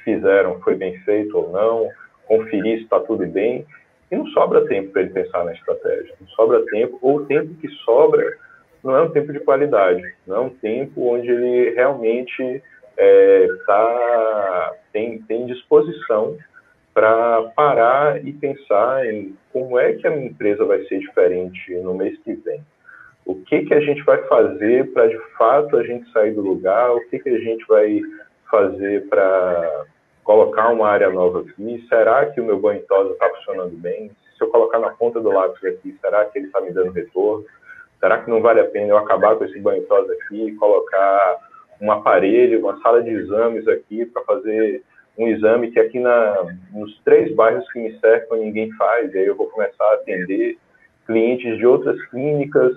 [0.04, 1.90] fizeram foi bem feito ou não,
[2.26, 3.66] conferir se está tudo bem,
[4.12, 7.56] e não sobra tempo para ele pensar na estratégia, não sobra tempo, ou o tempo
[7.62, 8.38] que sobra
[8.84, 12.62] não é um tempo de qualidade, não é um tempo onde ele realmente
[12.98, 16.36] é, tá, tem, tem disposição
[16.94, 21.94] para parar e pensar em como é que a minha empresa vai ser diferente no
[21.94, 22.62] mês que vem.
[23.26, 26.92] O que, que a gente vai fazer para, de fato, a gente sair do lugar?
[26.92, 28.02] O que, que a gente vai
[28.52, 29.86] fazer para
[30.24, 31.86] colocar uma área nova aqui?
[31.90, 34.12] Será que o meu banho está funcionando bem?
[34.38, 37.46] Se eu colocar na ponta do lápis aqui, será que ele está me dando retorno?
[38.00, 41.38] Será que não vale a pena eu acabar com esse banho aqui e colocar
[41.82, 44.84] um aparelho, uma sala de exames aqui para fazer
[45.18, 49.26] um exame que aqui na, nos três bairros que me cercam ninguém faz, e aí
[49.28, 50.58] eu vou começar a atender
[51.06, 52.76] clientes de outras clínicas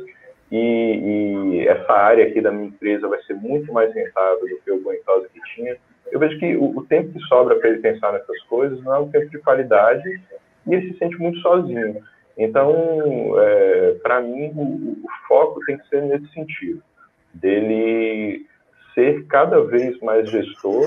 [0.50, 4.70] e, e essa área aqui da minha empresa vai ser muito mais rentável do que
[4.70, 5.76] o Goentosa que tinha.
[6.12, 8.98] Eu vejo que o, o tempo que sobra para ele pensar nessas coisas não é
[8.98, 10.20] um tempo de qualidade
[10.66, 12.02] e ele se sente muito sozinho.
[12.36, 12.74] Então,
[13.40, 16.82] é, para mim, o, o foco tem que ser nesse sentido,
[17.32, 18.46] dele
[18.94, 20.86] ser cada vez mais gestor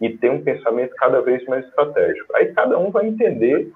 [0.00, 2.34] e ter um pensamento cada vez mais estratégico.
[2.36, 3.70] Aí cada um vai entender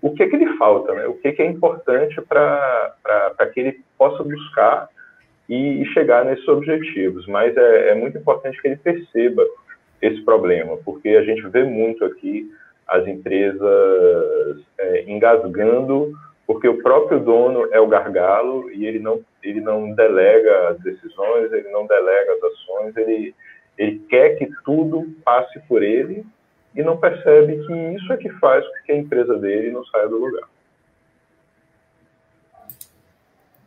[0.00, 1.06] o que, que lhe falta, né?
[1.06, 4.88] o que, que é importante para que ele possa buscar
[5.48, 7.26] e, e, chegar nesses objetivos.
[7.26, 9.44] Mas é, é muito importante que ele perceba
[10.00, 12.50] esse problema, porque a gente vê muito aqui
[12.86, 16.12] as empresas é, engasgando
[16.46, 21.52] porque o próprio dono é o gargalo e ele não ele não delega as decisões,
[21.52, 23.34] ele não delega as ações, ele
[23.78, 26.24] ele quer que tudo passe por ele
[26.74, 30.08] e não percebe que isso é que faz com que a empresa dele não saia
[30.08, 30.48] do lugar.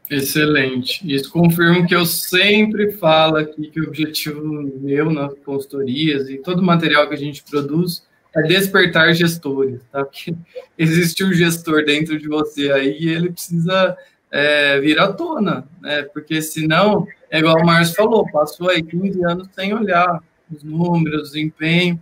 [0.10, 1.01] Excelente.
[1.05, 4.41] Isso confirma que eu sempre falo aqui que o objetivo
[4.82, 10.03] meu nas consultorias e todo o material que a gente produz é despertar gestores, tá?
[10.03, 10.34] Porque
[10.78, 13.95] existe um gestor dentro de você aí e ele precisa
[14.32, 16.03] é, vir à tona, né?
[16.03, 20.21] Porque senão, é igual o Márcio falou, passou aí 15 anos sem olhar
[20.51, 21.99] os números, o desempenho,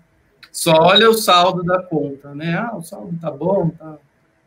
[0.52, 2.56] só olha o saldo da conta, né?
[2.56, 3.98] Ah, o saldo tá bom, tá.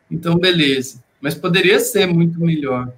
[0.09, 1.03] Então, beleza.
[1.21, 2.91] Mas poderia ser muito melhor.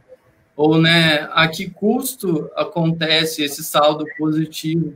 [0.55, 4.95] Ou, né, a que custo acontece esse saldo positivo?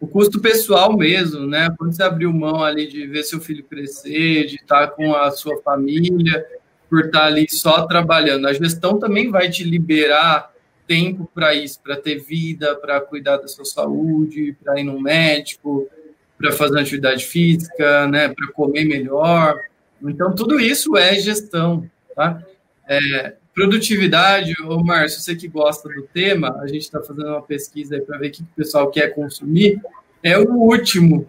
[0.00, 1.68] o custo pessoal mesmo, né?
[1.76, 5.60] Quando você abriu mão ali de ver seu filho crescer, de estar com a sua
[5.62, 6.46] família,
[6.88, 10.50] por estar ali só trabalhando, a gestão também vai te liberar
[10.88, 15.88] tempo para isso, para ter vida, para cuidar da sua saúde, para ir no médico,
[16.36, 18.28] para fazer atividade física, né?
[18.28, 19.56] Para comer melhor.
[20.02, 22.42] Então tudo isso é gestão, tá?
[22.88, 28.00] É, Produtividade, ô Márcio, você que gosta do tema, a gente está fazendo uma pesquisa
[28.00, 29.80] para ver o que o pessoal quer consumir.
[30.22, 31.26] É o último,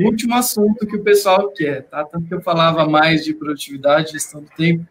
[0.00, 2.02] o último assunto que o pessoal quer, tá?
[2.04, 4.84] Tanto que eu falava mais de produtividade, gestão do tempo,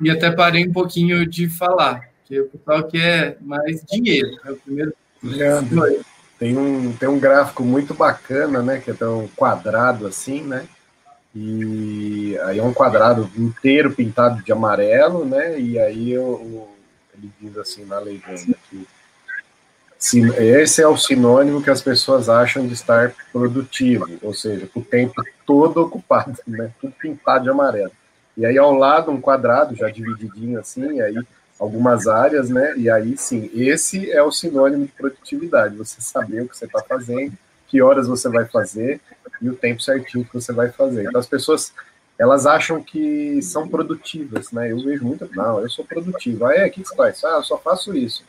[0.00, 4.30] e até parei um pouquinho de falar, porque o pessoal quer mais dinheiro.
[4.44, 4.94] É o primeiro.
[5.22, 6.04] Leandro,
[6.38, 8.80] tem um, tem um gráfico muito bacana, né?
[8.80, 10.66] Que é tão quadrado assim, né?
[11.34, 15.58] E aí é um quadrado inteiro pintado de amarelo, né?
[15.60, 16.68] E aí eu,
[17.16, 18.86] ele diz assim na legenda que
[20.40, 25.22] esse é o sinônimo que as pessoas acham de estar produtivo, ou seja, o tempo
[25.46, 26.72] todo ocupado, né?
[26.80, 27.92] Tudo pintado de amarelo.
[28.36, 31.16] E aí ao lado um quadrado já divididinho assim, e aí
[31.58, 32.74] algumas áreas, né?
[32.76, 36.82] E aí sim, esse é o sinônimo de produtividade, você saber o que você está
[36.82, 37.32] fazendo,
[37.68, 39.00] que horas você vai fazer
[39.40, 41.04] e o tempo certinho que você vai fazer.
[41.04, 41.72] Então as pessoas
[42.18, 44.70] elas acham que são produtivas, né?
[44.70, 46.44] Eu vejo muito, não, eu sou produtivo.
[46.44, 47.24] Ah, é, o que você faz?
[47.24, 48.24] Ah, eu só faço isso.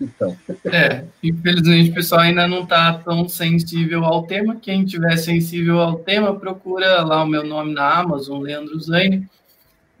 [0.00, 0.36] Então.
[0.64, 4.56] É, infelizmente o pessoal ainda não está tão sensível ao tema.
[4.56, 9.28] Quem tiver sensível ao tema, procura lá o meu nome na Amazon, Leandro Zaine,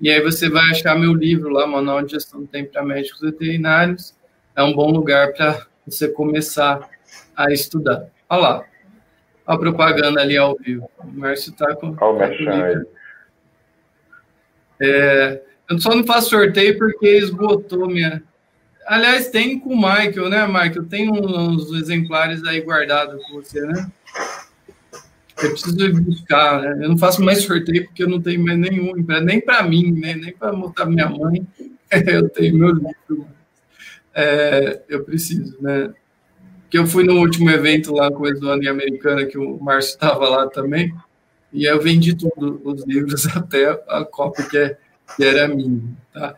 [0.00, 3.20] e aí você vai achar meu livro lá, Manual de Gestão do Tempo para Médicos
[3.20, 4.14] Veterinários.
[4.56, 6.88] É um bom lugar para você começar
[7.36, 8.06] a estudar.
[8.28, 8.64] Olha lá,
[9.46, 10.90] a propaganda ali ao vivo.
[10.98, 11.96] O Márcio está com.
[12.00, 12.94] Olha o
[14.80, 18.22] é, eu só não faço sorteio porque esgotou minha.
[18.86, 20.84] Aliás, tem com o Michael, né, Michael?
[20.86, 23.90] Tem uns exemplares aí guardados com você, né?
[25.42, 26.84] Eu preciso buscar, né?
[26.84, 30.14] Eu não faço mais sorteio porque eu não tenho mais nenhum, nem para mim, né?
[30.14, 31.46] nem para mostrar minha mãe.
[31.90, 33.26] eu tenho meu livro.
[34.14, 35.92] É, eu preciso, né?
[36.74, 40.28] que eu fui no último evento lá com o Eduardo Americana, que o Márcio estava
[40.28, 40.92] lá também,
[41.52, 44.76] e eu vendi tudo, os livros, até a cópia que, é,
[45.14, 45.80] que era minha,
[46.12, 46.34] tá?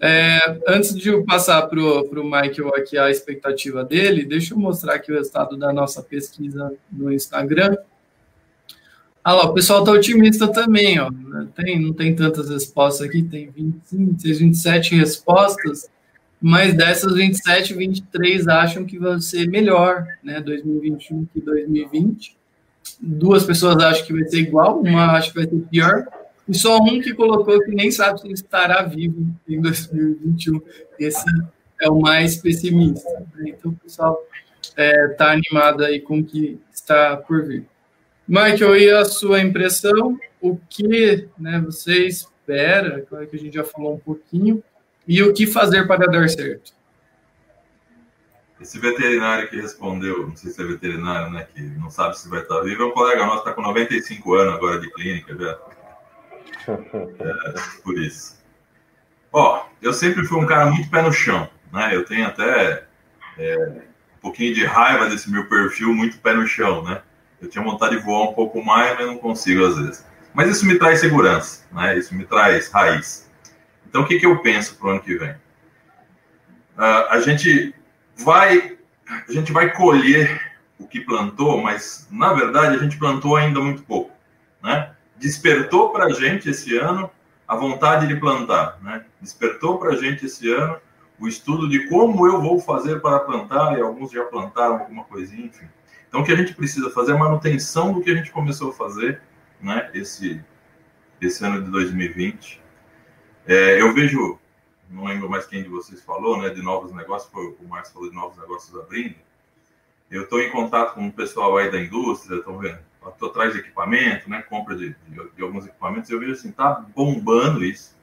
[0.00, 4.94] É, antes de eu passar para o Michael aqui a expectativa dele, deixa eu mostrar
[4.94, 7.76] aqui o resultado da nossa pesquisa no Instagram.
[9.28, 11.10] Ah lá, o pessoal está otimista também, ó.
[11.54, 15.86] Tem, não tem tantas respostas aqui, tem 25, 27 respostas,
[16.40, 22.38] mas dessas 27, 23 acham que vai ser melhor, né, 2021 que 2020.
[22.98, 26.06] Duas pessoas acham que vai ser igual, uma acha que vai ser pior,
[26.48, 30.58] e só um que colocou que nem sabe se estará vivo em 2021.
[30.98, 31.26] Esse
[31.82, 33.10] é o mais pessimista.
[33.36, 33.50] Né?
[33.50, 34.18] Então, o pessoal
[34.62, 37.66] está é, tá animado aí com o que está por vir.
[38.28, 40.20] Michael, e a sua impressão?
[40.38, 43.00] O que né, você espera?
[43.08, 44.62] Claro que a gente já falou um pouquinho.
[45.06, 46.72] E o que fazer para dar certo?
[48.60, 52.42] Esse veterinário que respondeu, não sei se é veterinário, né, que não sabe se vai
[52.42, 55.58] estar vivo, é um colega nosso que está com 95 anos agora de clínica, já.
[56.68, 58.36] É, por isso.
[59.32, 61.94] Ó, eu sempre fui um cara muito pé no chão, né?
[61.94, 62.84] Eu tenho até
[63.38, 63.82] é,
[64.16, 67.00] um pouquinho de raiva desse meu perfil muito pé no chão, né?
[67.40, 70.06] Eu tinha vontade de voar um pouco mais, mas não consigo às vezes.
[70.34, 71.96] Mas isso me traz segurança, né?
[71.96, 73.30] Isso me traz raiz.
[73.86, 75.30] Então, o que, que eu penso para o ano que vem?
[76.76, 77.74] Uh, a gente
[78.16, 78.76] vai,
[79.28, 80.40] a gente vai colher
[80.78, 84.12] o que plantou, mas na verdade a gente plantou ainda muito pouco,
[84.62, 84.92] né?
[85.16, 87.10] Despertou para a gente esse ano
[87.46, 89.04] a vontade de plantar, né?
[89.20, 90.78] Despertou para a gente esse ano
[91.18, 95.46] o estudo de como eu vou fazer para plantar, e alguns já plantaram alguma coisinha,
[95.46, 95.66] enfim.
[96.08, 98.70] Então, o que a gente precisa fazer é a manutenção do que a gente começou
[98.70, 99.20] a fazer,
[99.60, 100.42] né, esse,
[101.20, 102.60] esse ano de 2020.
[103.46, 104.38] É, eu vejo,
[104.90, 108.08] não lembro mais quem de vocês falou, né, de novos negócios, foi o Marcos falou
[108.08, 109.16] de novos negócios abrindo.
[110.10, 114.40] Eu estou em contato com o pessoal aí da indústria, estou atrás de equipamento, né,
[114.40, 117.94] compra de, de, de alguns equipamentos, eu vejo assim, tá bombando isso.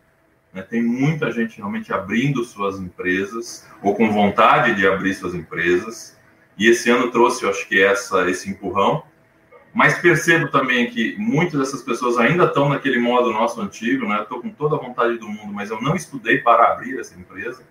[0.54, 6.15] Né, tem muita gente realmente abrindo suas empresas, ou com vontade de abrir suas empresas,
[6.58, 9.04] e esse ano trouxe, eu acho que essa, esse empurrão.
[9.74, 14.22] Mas percebo também que muitas dessas pessoas ainda estão naquele modo nosso antigo, né?
[14.22, 17.62] Estou com toda a vontade do mundo, mas eu não estudei para abrir essa empresa.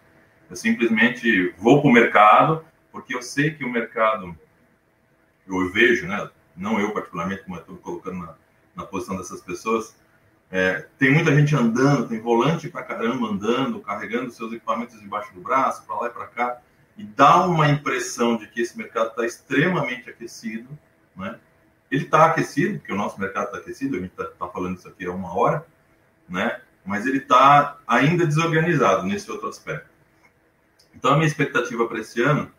[0.51, 2.63] Eu simplesmente vou para o mercado,
[2.93, 4.37] porque eu sei que o mercado,
[5.49, 6.29] eu vejo, né?
[6.55, 8.35] Não eu particularmente, como eu estou colocando na,
[8.77, 9.97] na posição dessas pessoas,
[10.51, 15.41] é, tem muita gente andando, tem volante para caramba andando, carregando seus equipamentos debaixo do
[15.41, 16.61] braço, para lá e para cá
[16.97, 20.69] e dá uma impressão de que esse mercado está extremamente aquecido,
[21.17, 21.39] né?
[21.91, 24.89] Ele está aquecido, porque o nosso mercado está aquecido, a gente está tá falando isso
[24.89, 25.67] aqui há uma hora,
[26.29, 26.61] né?
[26.85, 29.89] Mas ele está ainda desorganizado nesse outro aspecto.
[30.95, 32.51] Então, a minha expectativa para esse ano,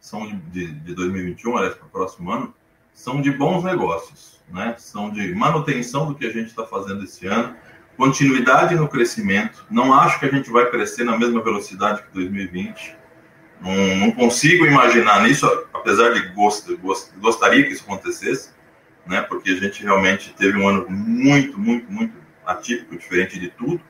[0.00, 2.54] são de, de 2021, aliás, para o próximo ano,
[2.92, 4.74] são de bons negócios, né?
[4.78, 7.56] São de manutenção do que a gente está fazendo esse ano,
[7.96, 9.66] continuidade no crescimento.
[9.70, 12.99] Não acho que a gente vai crescer na mesma velocidade que 2020
[13.60, 18.50] não, não consigo imaginar nisso, apesar de gost, gost, gostaria que isso acontecesse,
[19.06, 19.20] né?
[19.20, 22.14] Porque a gente realmente teve um ano muito, muito, muito
[22.46, 23.80] atípico, diferente de tudo.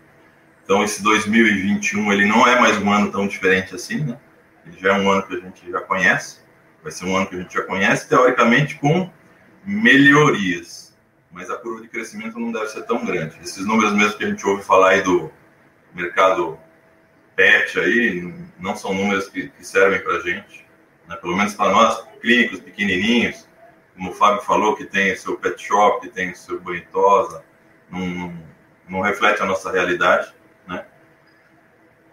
[0.65, 4.19] Então, esse 2021 ele não é mais um ano tão diferente assim, né?
[4.67, 6.41] Ele já é um ano que a gente já conhece,
[6.83, 9.11] vai ser um ano que a gente já conhece, teoricamente com
[9.65, 10.97] melhorias,
[11.31, 13.39] mas a curva de crescimento não deve ser tão grande.
[13.43, 15.31] Esses números mesmo que a gente ouve falar aí do
[15.95, 16.59] mercado
[17.41, 20.67] pet aí, não são números que, que servem para a gente,
[21.09, 21.17] né?
[21.17, 23.49] pelo menos para nós, clínicos pequenininhos,
[23.95, 27.43] como o Fábio falou, que tem seu pet shop, que tem seu banhitosa,
[27.89, 28.43] não, não,
[28.87, 30.35] não, reflete a nossa realidade,
[30.69, 30.85] né?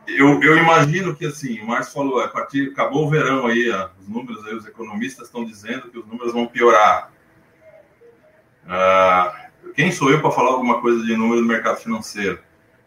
[0.07, 4.07] Eu, eu imagino que, assim, o Márcio falou, a partir, acabou o verão aí, os
[4.07, 7.11] números aí, os economistas estão dizendo que os números vão piorar.
[8.65, 12.39] Ah, quem sou eu para falar alguma coisa de número do mercado financeiro?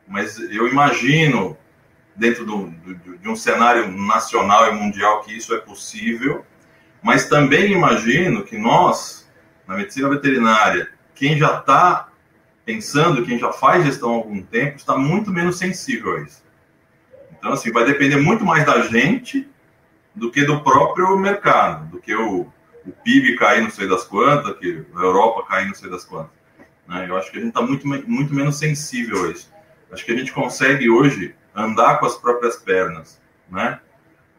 [0.08, 1.58] Mas eu imagino
[2.20, 6.44] dentro do, do, de um cenário nacional e mundial que isso é possível,
[7.02, 9.26] mas também imagino que nós,
[9.66, 12.08] na medicina veterinária, quem já está
[12.62, 16.44] pensando, quem já faz gestão há algum tempo, está muito menos sensível a isso.
[17.32, 19.48] Então, assim, vai depender muito mais da gente
[20.14, 22.42] do que do próprio mercado, do que o,
[22.84, 26.32] o PIB cair não sei das quantas, que a Europa cair não sei das quantas.
[26.86, 27.06] Né?
[27.08, 29.50] Eu acho que a gente está muito, muito menos sensível a isso.
[29.90, 33.80] Acho que a gente consegue hoje andar com as próprias pernas, né?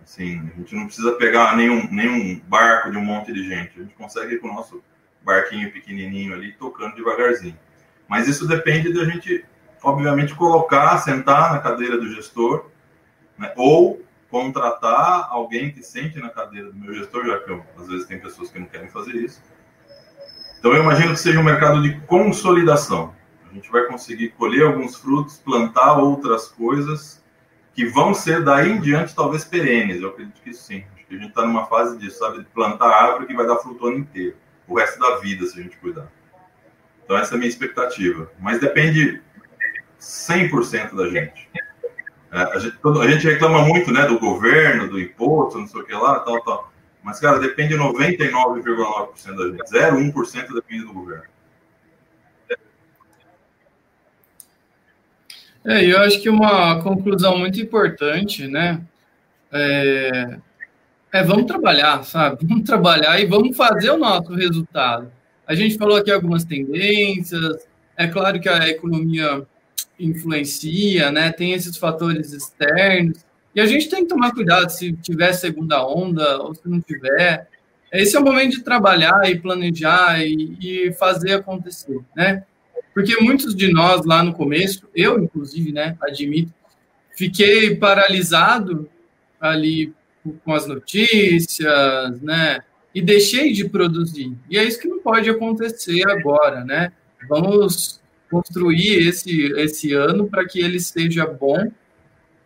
[0.03, 3.79] Assim, a gente não precisa pegar nenhum, nenhum barco de um monte de gente.
[3.79, 4.83] A gente consegue ir com o nosso
[5.21, 7.57] barquinho pequenininho ali, tocando devagarzinho.
[8.07, 9.45] Mas isso depende da gente,
[9.81, 12.65] obviamente, colocar, sentar na cadeira do gestor,
[13.37, 13.53] né?
[13.55, 18.07] ou contratar alguém que sente na cadeira do meu gestor, já que eu, às vezes
[18.07, 19.41] tem pessoas que não querem fazer isso.
[20.57, 23.13] Então eu imagino que seja um mercado de consolidação.
[23.51, 27.21] A gente vai conseguir colher alguns frutos, plantar outras coisas
[27.73, 30.01] que vão ser daí em diante talvez perenes.
[30.01, 30.85] Eu acredito que sim.
[30.95, 32.39] Acho que a gente está numa fase disso, sabe?
[32.39, 34.37] De plantar árvore que vai dar fruto o ano inteiro,
[34.67, 36.07] o resto da vida, se a gente cuidar.
[37.03, 38.31] Então essa é a minha expectativa.
[38.39, 39.21] Mas depende
[39.99, 41.49] 100% da gente.
[42.31, 42.77] É, a gente.
[42.83, 46.41] A gente reclama muito né, do governo, do imposto, não sei o que lá, tal,
[46.41, 46.71] tal.
[47.03, 50.13] Mas, cara, depende 99,9% da gente.
[50.13, 51.25] 0,1% depende do governo.
[55.65, 58.81] É, eu acho que uma conclusão muito importante, né?
[59.51, 60.37] É,
[61.11, 62.45] é, vamos trabalhar, sabe?
[62.47, 65.11] Vamos trabalhar e vamos fazer o nosso resultado.
[65.45, 67.67] A gente falou aqui algumas tendências.
[67.97, 69.45] É claro que a economia
[69.99, 71.31] influencia, né?
[71.31, 73.25] Tem esses fatores externos.
[73.53, 77.47] E a gente tem que tomar cuidado se tiver segunda onda ou se não tiver.
[77.91, 82.45] Esse é o momento de trabalhar e planejar e, e fazer acontecer, né?
[82.93, 86.53] Porque muitos de nós lá no começo, eu inclusive, né, admito,
[87.15, 88.89] fiquei paralisado
[89.39, 89.93] ali
[90.43, 92.59] com as notícias, né?
[92.93, 94.33] E deixei de produzir.
[94.49, 96.91] E é isso que não pode acontecer agora, né?
[97.27, 97.99] Vamos
[98.29, 101.71] construir esse, esse ano para que ele seja bom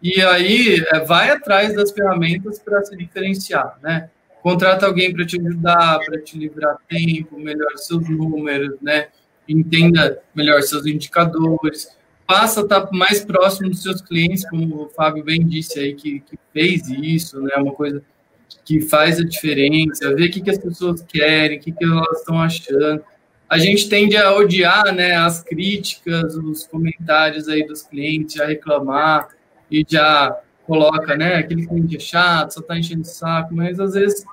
[0.01, 4.09] e aí é, vai atrás das ferramentas para se diferenciar, né?
[4.41, 9.07] Contrata alguém para te ajudar, para te livrar tempo, melhore seus números, né?
[9.47, 11.89] Entenda melhor seus indicadores,
[12.26, 16.19] passa a estar mais próximo dos seus clientes, como o Fábio bem disse aí, que,
[16.22, 17.55] que fez isso, né?
[17.57, 18.01] Uma coisa
[18.63, 22.19] que faz a diferença, ver o que, que as pessoas querem, o que, que elas
[22.19, 23.03] estão achando.
[23.47, 29.30] A gente tende a odiar né, as críticas, os comentários aí dos clientes, a reclamar,
[29.69, 30.35] e já
[30.65, 34.26] coloca, né, aquele cliente é chato, só está enchendo o saco, mas às vezes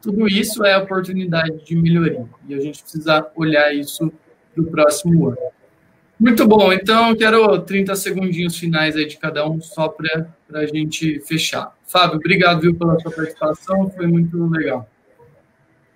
[0.00, 4.12] tudo isso é oportunidade de melhoria e a gente precisa olhar isso
[4.54, 5.38] para o próximo ano.
[6.18, 11.20] Muito bom, então quero 30 segundinhos finais aí de cada um só para a gente
[11.20, 11.74] fechar.
[11.86, 14.88] Fábio, obrigado viu, pela sua participação, foi muito legal.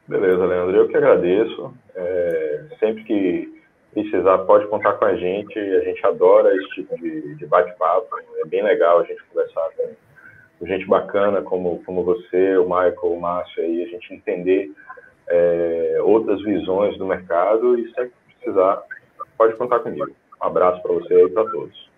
[0.08, 1.72] Beleza, Leandro, eu que agradeço.
[1.94, 3.58] É, sempre que
[3.92, 5.58] precisar, pode contar com a gente.
[5.58, 8.08] A gente adora esse tipo de, de bate-papo.
[8.38, 9.88] É bem legal a gente conversar com,
[10.58, 14.70] com, gente bacana como, como você, o Michael, o Márcio, aí, a gente entender
[15.28, 18.12] é, outras visões do mercado e sempre
[18.48, 18.82] precisar,
[19.36, 20.10] pode contar comigo.
[20.42, 21.88] Um abraço para você e para todos.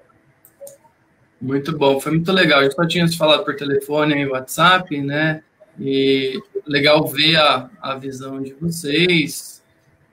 [1.41, 2.63] Muito bom, foi muito legal.
[2.63, 5.43] Gente só tinha se falado por telefone e WhatsApp, né?
[5.79, 9.63] E legal ver a, a visão de vocês,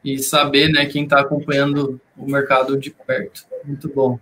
[0.03, 3.41] e saber, né, quem está acompanhando o mercado de perto.
[3.65, 4.17] Muito bom.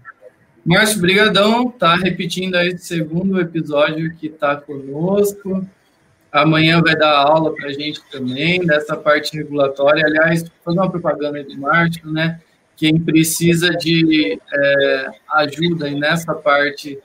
[0.65, 5.63] Márcio, brigadão, tá repetindo aí o segundo episódio que está conosco.
[6.35, 10.05] Amanhã vai dar aula para a gente também dessa parte regulatória.
[10.05, 12.41] Aliás, fazer uma propaganda do Márcio, né?
[12.75, 16.99] Quem precisa de é, ajuda nessa parte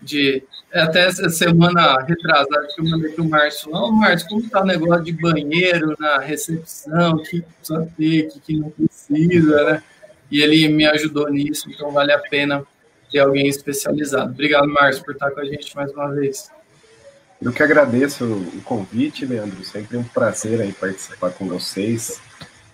[0.00, 0.42] de
[0.72, 4.66] até essa semana retrasada que eu mandei para o Márcio, não, Márcio, como está o
[4.66, 9.82] negócio de banheiro na recepção, que precisa ter, o que não precisa, né?
[10.30, 12.64] E ele me ajudou nisso, então vale a pena
[13.12, 14.32] ter alguém especializado.
[14.32, 16.50] Obrigado, Márcio, por estar com a gente mais uma vez.
[17.40, 19.64] Eu que agradeço o convite, Leandro.
[19.64, 22.20] Sempre um prazer aí participar com vocês.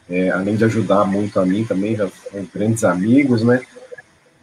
[0.09, 3.61] É, além de ajudar muito a mim também, já são grandes amigos, né?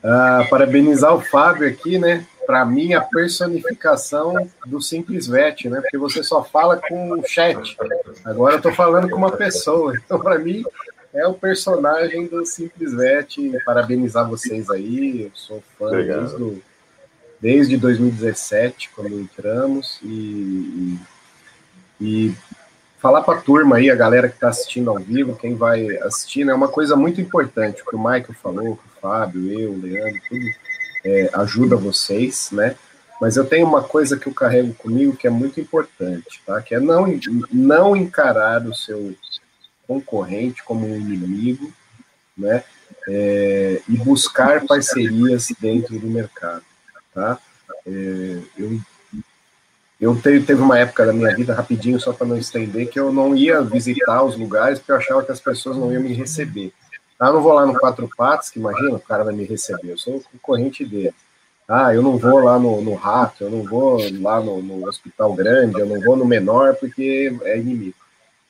[0.04, 2.26] Ah, parabenizar o Fábio aqui, né?
[2.46, 5.82] para mim, a personificação do Simples Vet, né?
[5.82, 7.78] Porque você só fala com o chat.
[8.24, 9.94] Agora eu estou falando com uma pessoa.
[10.04, 10.64] Então, para mim,
[11.14, 13.38] é o personagem do Simples Vet.
[13.66, 15.24] Parabenizar vocês aí.
[15.24, 16.62] Eu sou fã desde, do,
[17.44, 20.00] desde 2017, quando entramos.
[20.02, 21.00] E, e,
[22.00, 22.36] e
[23.00, 26.46] falar para a turma aí, a galera que está assistindo ao vivo, quem vai assistir,
[26.46, 27.82] né, é uma coisa muito importante.
[27.82, 30.46] O que o Michael falou, o Fábio, eu, o Leandro, tudo
[31.04, 32.78] é, ajuda vocês, né?
[33.20, 36.62] Mas eu tenho uma coisa que eu carrego comigo que é muito importante, tá?
[36.62, 37.06] Que é não,
[37.52, 39.14] não encarar o seu
[39.86, 41.74] concorrente como um inimigo,
[42.38, 42.64] né?
[43.06, 46.64] É, e buscar parcerias dentro do mercado,
[47.14, 47.38] tá?
[47.86, 48.80] É, eu
[50.04, 53.34] eu teve, uma época da minha vida, rapidinho, só para não estender, que eu não
[53.34, 56.74] ia visitar os lugares porque eu achava que as pessoas não iam me receber.
[57.18, 59.98] Ah, não vou lá no Quatro Patos, que imagina, o cara vai me receber, eu
[59.98, 61.14] sou concorrente dele.
[61.66, 65.34] Ah, eu não vou lá no, no Rato, eu não vou lá no, no, Hospital
[65.34, 67.96] Grande, eu não vou no menor porque é inimigo.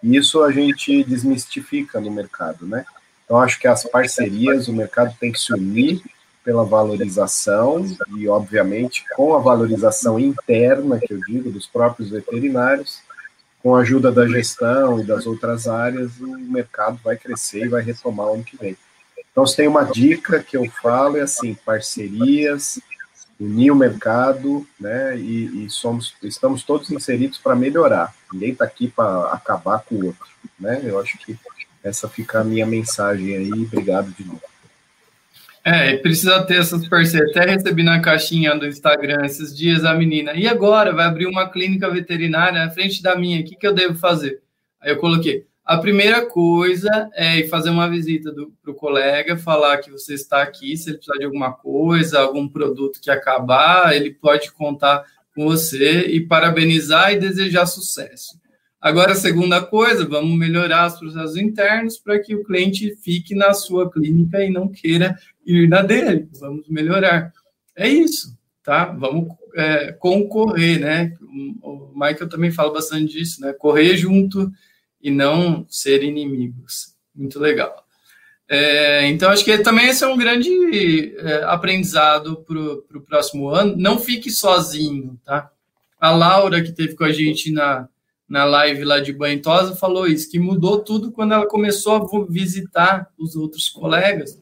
[0.01, 2.83] E isso a gente desmistifica no mercado, né?
[3.23, 6.01] Então, acho que as parcerias, o mercado tem que se unir
[6.43, 7.85] pela valorização
[8.17, 12.99] e, obviamente, com a valorização interna, que eu digo, dos próprios veterinários,
[13.61, 17.81] com a ajuda da gestão e das outras áreas, o mercado vai crescer e vai
[17.81, 18.77] retomar o ano que vem.
[19.31, 22.79] Então, se tem uma dica que eu falo, é assim, parcerias,
[23.39, 28.13] unir o mercado, né, e, e somos, estamos todos inseridos para melhorar.
[28.31, 30.27] Ninguém está aqui para acabar com o outro,
[30.59, 31.37] né, eu acho que
[31.83, 33.51] essa fica a minha mensagem aí.
[33.51, 34.52] Obrigado de novo.
[35.65, 37.29] É, precisa ter essas parcerias.
[37.29, 40.33] Até recebi na caixinha do Instagram esses dias a menina.
[40.33, 40.93] E agora?
[40.93, 43.39] Vai abrir uma clínica veterinária na frente da minha.
[43.39, 44.41] O que, que eu devo fazer?
[44.81, 45.45] Aí eu coloquei.
[45.63, 50.75] A primeira coisa é fazer uma visita para o colega, falar que você está aqui,
[50.75, 56.01] se ele precisar de alguma coisa, algum produto que acabar, ele pode contar com você
[56.07, 58.37] e parabenizar e desejar sucesso.
[58.83, 63.89] Agora, segunda coisa, vamos melhorar os processos internos para que o cliente fique na sua
[63.89, 66.27] clínica e não queira ir na dele.
[66.37, 67.31] Vamos melhorar.
[67.77, 68.87] É isso, tá?
[68.87, 71.13] Vamos é, concorrer, né?
[71.61, 73.53] O Michael também fala bastante disso, né?
[73.53, 74.51] Correr junto
[75.01, 76.93] e não ser inimigos.
[77.15, 77.85] Muito legal.
[78.49, 83.77] É, então, acho que também esse é um grande é, aprendizado para o próximo ano.
[83.77, 85.49] Não fique sozinho, tá?
[85.97, 87.87] A Laura, que teve com a gente na,
[88.33, 93.07] na live lá de Banhosa, falou isso, que mudou tudo quando ela começou a visitar
[93.15, 94.41] os outros colegas.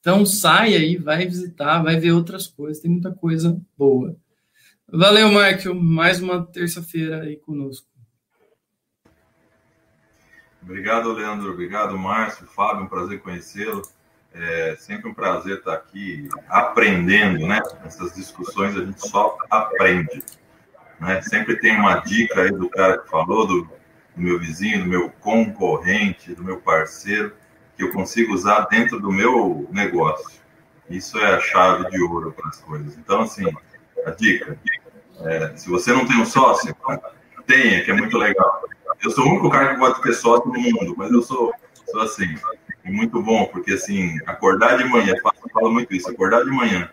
[0.00, 4.14] Então, sai aí, vai visitar, vai ver outras coisas, tem muita coisa boa.
[4.86, 7.88] Valeu, Michael, mais uma terça-feira aí conosco.
[10.62, 11.52] Obrigado, Leandro.
[11.52, 12.84] Obrigado, Márcio, Fábio.
[12.84, 13.80] Um prazer conhecê-lo.
[14.34, 17.62] É sempre um prazer estar aqui aprendendo, né?
[17.82, 20.22] Nessas discussões a gente só aprende.
[21.00, 21.20] Né?
[21.22, 23.70] Sempre tem uma dica aí do cara que falou, do, do
[24.16, 27.34] meu vizinho, do meu concorrente, do meu parceiro,
[27.76, 30.40] que eu consigo usar dentro do meu negócio.
[30.88, 32.96] Isso é a chave de ouro para as coisas.
[32.96, 33.44] Então, assim,
[34.04, 34.58] a dica:
[35.20, 36.74] é, se você não tem um sócio,
[37.46, 38.62] tenha, que é muito legal.
[39.02, 41.52] Eu sou o único cara que pode ter sócio no mundo, mas eu sou,
[41.90, 42.34] sou assim,
[42.84, 46.88] muito bom, porque assim, acordar de manhã, eu falo muito isso, acordar de manhã,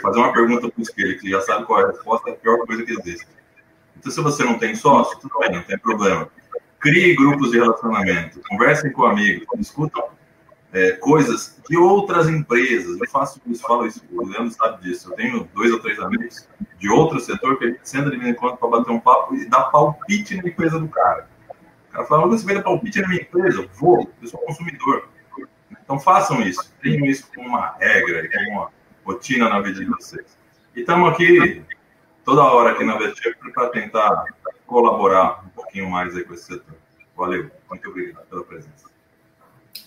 [0.00, 2.36] fazer uma pergunta para o espelho que já sabe qual é a resposta, é a
[2.36, 3.26] pior coisa que existe.
[4.02, 6.28] Então, se você não tem sócio, tudo bem, não tem problema.
[6.80, 10.02] Crie grupos de relacionamento, conversem com amigos, discutam
[10.72, 13.00] é, coisas de outras empresas.
[13.00, 15.08] Eu faço isso, falo isso, o Leandro sabe disso.
[15.08, 16.48] Eu tenho dois ou três amigos
[16.80, 19.36] de outro setor que a gente senta de vez em quando para bater um papo
[19.36, 21.28] e dar palpite na empresa do cara.
[21.88, 23.68] O cara fala, você vai dar palpite na minha empresa?
[23.74, 25.08] Vou, eu sou consumidor.
[25.84, 28.70] Então façam isso, tenham isso como uma regra, como uma
[29.04, 30.36] rotina na vida de vocês.
[30.74, 31.62] E estamos aqui
[32.24, 34.24] toda hora aqui na Vestir para tentar
[34.66, 36.74] colaborar um pouquinho mais aí com esse setor.
[37.16, 38.90] Valeu, muito obrigado pela presença.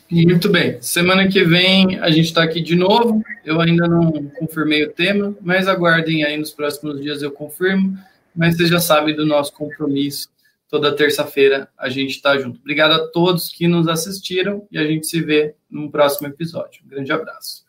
[0.10, 0.82] Muito bem.
[0.82, 3.24] Semana que vem a gente está aqui de novo.
[3.44, 7.98] Eu ainda não confirmei o tema, mas aguardem aí nos próximos dias eu confirmo.
[8.36, 10.30] Mas você já sabe do nosso compromisso
[10.76, 12.60] Toda terça-feira a gente está junto.
[12.60, 16.82] Obrigado a todos que nos assistiram e a gente se vê num próximo episódio.
[16.84, 17.65] Um grande abraço.